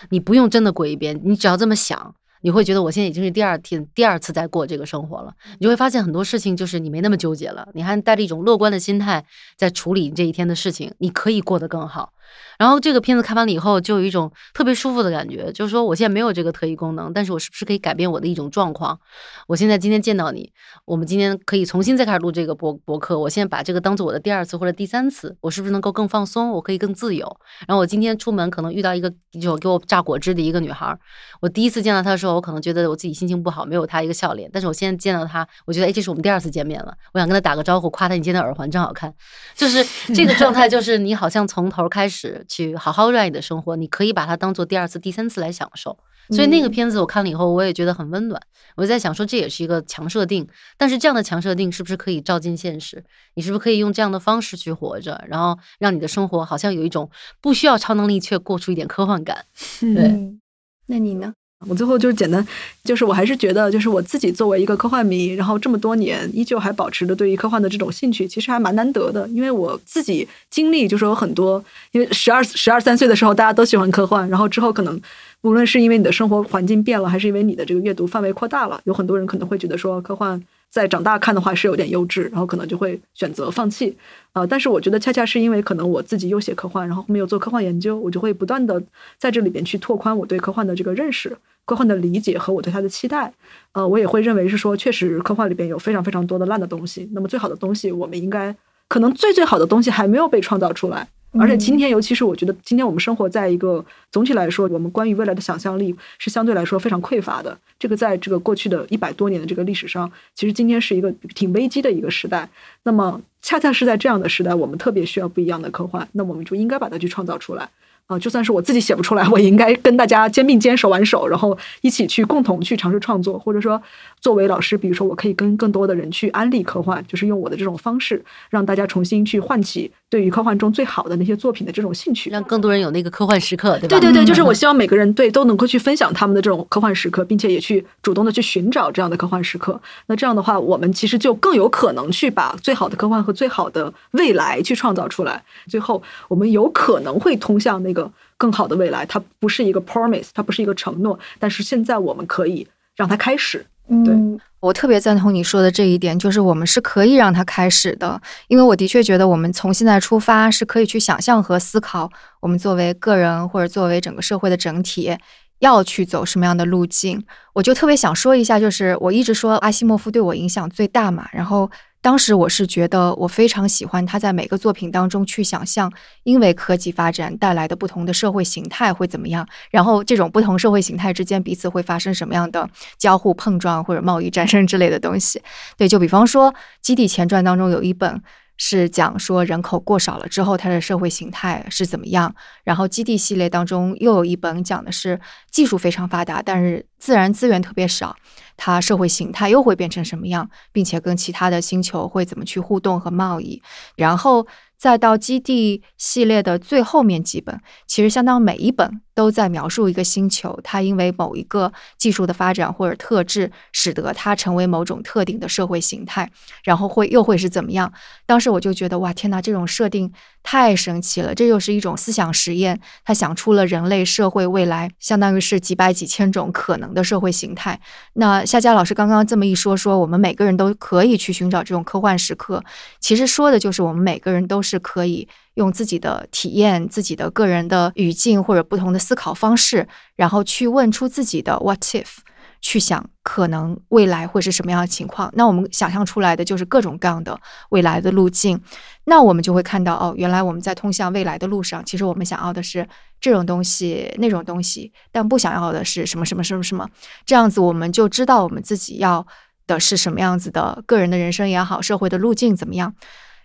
[0.10, 5.34] 你不用真的过一遍，你只要这么想，你会觉得我现在已经是第二天、第二次在过这个生活了。
[5.60, 9.24] 你就会发现很多事情就是你没那么纠结了，你还带着一种乐观的心态
[9.58, 12.14] 在处理这一天的事情，你可以过得更好。
[12.58, 19.00] 然后这个片子看完了以后，就有一种特别舒服的感觉，就是说我现在没有这个特异功能，但是我是不是可以改变我的一种状况？
[19.48, 20.52] 我现在今天见到你，
[20.86, 23.18] 我们今天可以重新再开始录这个博博客。
[23.18, 26.52] 我现在把这个当做我的第二次或者第三次，我是不是能够更放松？
[26.52, 27.26] 我可以更自由。
[27.68, 30.96] 然后我今天出门可能遇到一个就给我榨果汁的一个女孩，
[31.42, 34.50] 我第一次见到她的时候，我可能觉得我自己心情不好，没有她一个笑脸。
[34.54, 36.94] 但是我现在见到她，我觉得哎，这是我们第二次见面了。
[37.14, 39.14] 我想跟她打个招呼，夸她你今天的耳环真好看。
[39.56, 45.98] 就是这个状态，就是你好像从头开始去好好热爱你的生活，你可以把它当做第二次、第三次来享受。
[46.30, 48.42] 所以那个片子我看了以后，我也觉得很温暖。
[48.76, 50.48] 我在想说，这也是一个强设定，
[50.78, 53.04] 但是这样的强设定是不是可以照进现实？
[53.34, 57.10] 你是不是可以用这样的方式去活着，然后让你的生活好像有一种
[57.42, 59.46] 不需要超能力却过出一点科幻感？
[59.82, 60.38] 对，
[60.86, 61.34] 那你呢？
[61.68, 62.46] 我最后就是简单，
[62.84, 69.28] 就是我还是觉得，就是我自己作为一个科幻迷，然后这么多年依旧还保持着对于科幻的这种兴趣，其实还蛮难得的。
[69.30, 75.00] 因为我自己经历就是有很多，因为十二十二三岁的时候大家都喜欢科幻，然后之后可能
[75.42, 80.42] 无论是因为你的生活环境变了，还是因为你的这个阅读范围扩大了，有很多人可能会觉得说科幻。
[80.72, 83.94] 在长大看的话是有点幼稚，然后可能就会选择放弃，
[84.32, 88.82] 啊，但是我觉得恰恰是因为可能我自己又写科幻，然后后面又做科幻研究，我就会不断的
[89.20, 93.32] 在这里边去拓宽我对科幻的这个认识、科幻的理解和我对它的期待，
[93.72, 98.56] 呃，我也会认为是说，确实科幻里边有非常非常多的烂的东西，那么最好的东西，我们应该
[98.88, 101.08] 可能最最好的东西还没有被创造出来。
[101.40, 107.58] 而且今天，尤其是我觉得，今天我们生活在一个总体来说，我们关于未来的想象力是相对来说非常匮乏的。
[107.80, 112.50] 这个在这个过去的一百多年的这个历史上，其实今天是一个挺危机的一个时代。
[112.84, 116.06] 那么，恰恰是在这样的时代，我们特别需要不一样的科幻。
[116.12, 117.70] 那我们就应该把它去创造出来。
[118.12, 123.82] 啊，就算是我自己写不出来，我也应该跟大家肩并肩、手挽手，然后一起去共同去尝试创作，或者说，
[124.22, 134.00] 作为老师，比如说我可以跟更多的人去安利科幻，就是用我的这种方式，让大家重新去唤起对于科幻中最好的那些作品的这种兴趣，让更多人有那个科幻时刻，对吧？
[134.00, 139.82] 对对对，就是我希望每个人对都能够去分享他们的这种科幻时刻，并且也去主动的去寻找这样的科幻时刻。
[140.06, 145.44] 那这样的话，我们其实就更有可能去把最好的科幻和最好的未来去创造出来。
[145.68, 148.12] 最后，我们有可能会通向那个。
[148.38, 153.64] 更好的未来，它不是一个 promise，它不是一个承诺，但是现在我们可以让它开始。
[153.88, 154.16] 对
[154.60, 162.10] 我特别赞同你说的这一点，就是我们是可以让它开始的，因为我的确觉得我们从现在出发是可以去想象和思考，
[162.40, 165.18] 我们作为个人或者作为整个社会的整体
[165.60, 167.24] 要去走什么样的路径。
[167.54, 171.70] 我就特别想说一下，就是我一直说阿西莫夫对我影响最大嘛，然后。
[172.02, 175.92] 当时我是觉得我非常喜欢他在每个作品当中去想象，
[176.24, 185.42] 因为科技发展带来的不同的社会形态会怎么样，然后这种不同社会形态之间彼此会发生什么样的交互碰撞或者贸易战争之类的东西。
[185.78, 188.22] 对，就比方说《基地前传》当中有一本
[188.64, 192.32] 是讲说人口过少了之后它的社会形态是怎么样，
[192.64, 198.16] 然后《基地》系列当中又有一本讲的是技术非常发达，但是自然资源特别少。
[198.56, 203.60] 它社会形态又会变成什么样，并且跟其他的星球会怎么去互动和贸易，
[203.96, 204.46] 然后。
[204.82, 216.28] 再到基地系列的最后面几本，其实相当每一本都在描述一个星球，它因为某一个技术的发展或者特质，使得它成为某种特定的社会形态，
[216.64, 217.94] 然后会又会是怎么样？
[218.26, 220.12] 当时我就觉得哇，天哪，这种设定
[220.42, 221.36] 太神奇了！
[221.36, 227.80] 这又是一种思想实验，他想出了人类社会未来相当于是几百几千种可能的社会形态。
[228.14, 232.64] 那夏佳老师刚刚这么一说，说我们每个人都可以去寻找这种科幻时刻，
[233.00, 234.71] 其实说的就是我们每个人都是。
[234.72, 242.20] 是可以用自己的体验、自己的个人的语境或者不同的思考方式，然后去问出自己的 “what if”，
[242.62, 245.30] 去想可能未来会是什么样的情况。
[245.36, 247.38] 那我们想象出来的就是各种各样的
[247.70, 248.60] 未来的路径。
[249.06, 252.88] 那我们就会看到，哦，原来我们在通向未来的路上，其实我们想要的是
[253.20, 256.88] 这种东西、那种东西，但不想要的是什么什么什么什么。
[257.26, 259.26] 这样子，我们就知道我们自己要
[259.68, 262.94] 的是什么样子的个人的人生也好，社会的路径怎么样。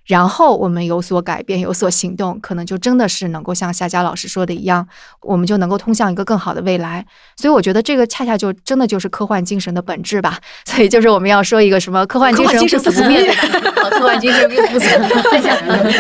[0.06, 4.86] 然后我们有所改变，有所行动，可能就真的是能够像夏佳老师说的一样，
[5.20, 7.04] 我们就能够通向一个更好的未来。
[7.36, 10.38] 所以我觉得这个恰恰就真的就是科幻精神的本质吧。
[10.64, 14.86] 所以就是我们要说一个什么科幻精神不死科幻精神不死，
[15.30, 15.92] 太吓人了，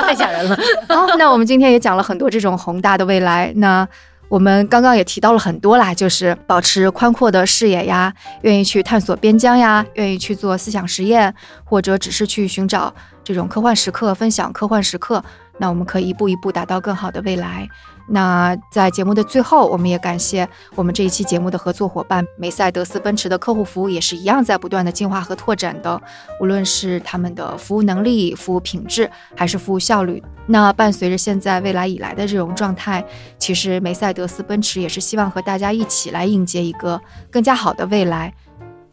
[0.00, 0.58] 太吓人了。
[0.88, 3.52] 好，那我们今天也讲了很多这种宏大的未来。
[3.56, 3.86] 那
[4.28, 8.12] 我们刚刚也提到了很多啦，就是保持宽阔的视野呀，
[8.42, 11.32] 愿意去探索边疆呀，愿意去做思想实验，
[11.64, 12.92] 或者只是去寻找。
[13.22, 15.24] 这种科幻时刻分享科幻时刻，
[15.58, 17.68] 那我们可以一步一步达到更好的未来。
[18.06, 25.98] 那在节目的最后，我们也感谢我们这一期节目的合作伙伴梅赛德斯奔驰的客户服务，也是一样在不断的进化和拓展的。
[26.38, 33.02] 无论是他们的服务能力、服务品质，还是服务效率，那伴随着现在、未来以来的这种状态，
[33.38, 37.00] 其实梅赛德斯奔驰也是希望和大家一起来迎接一个
[37.30, 38.34] 更加好的未来。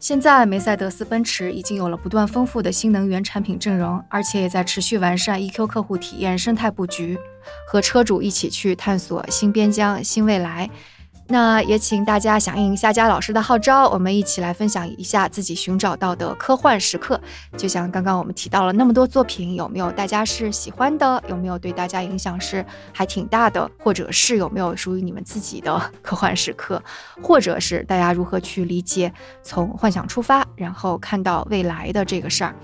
[0.02, 7.16] 现在，梅赛德斯奔驰已经有了不断丰富的新能源产品阵容，而且也在持续完善 EQ 客户体验生态布局，
[7.68, 10.68] 和车主一起去探索新边疆、新未来。
[11.32, 17.18] 那也请大家响应夏佳老师的号召，我们一起来分享一下自己寻找到的科幻时刻。
[17.56, 21.24] 就像刚刚我们提到了那么多作品，有没有大家是喜欢的？
[21.28, 22.62] 有没有对大家影响是
[22.92, 23.66] 还挺大的？
[23.78, 26.82] 或者是有没有属于你们自己的科幻时刻？
[27.22, 29.10] 或者是大家如何去理解
[29.42, 32.54] 从幻想出发，然后看到未来的这个事儿？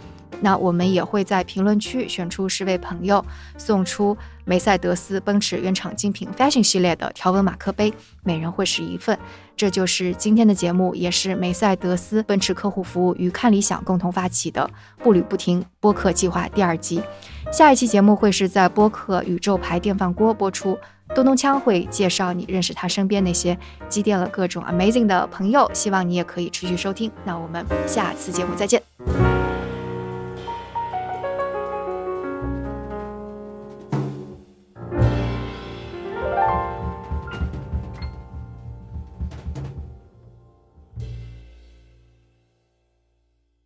[0.41, 3.25] 那我们也会在评论区选出十位朋友，
[3.57, 9.19] 送出梅赛德斯奔驰原厂精品 Fashion 系列的条纹马克杯，每人会是一份。
[9.57, 14.71] 这就是今天的节目，也是梅赛德斯奔驰客户服务与看理想共同发起的
[15.03, 17.03] “步履不停”播客计划第二集。
[17.51, 20.79] 下一期节目会是在播客宇宙牌电饭锅播出，
[21.15, 23.59] 东东锵会介绍你认识他身边那些
[23.89, 27.11] 积淀了各种 amazing 的朋友，希望你也可以持续收听。
[27.25, 28.81] 那我们下次节目再见。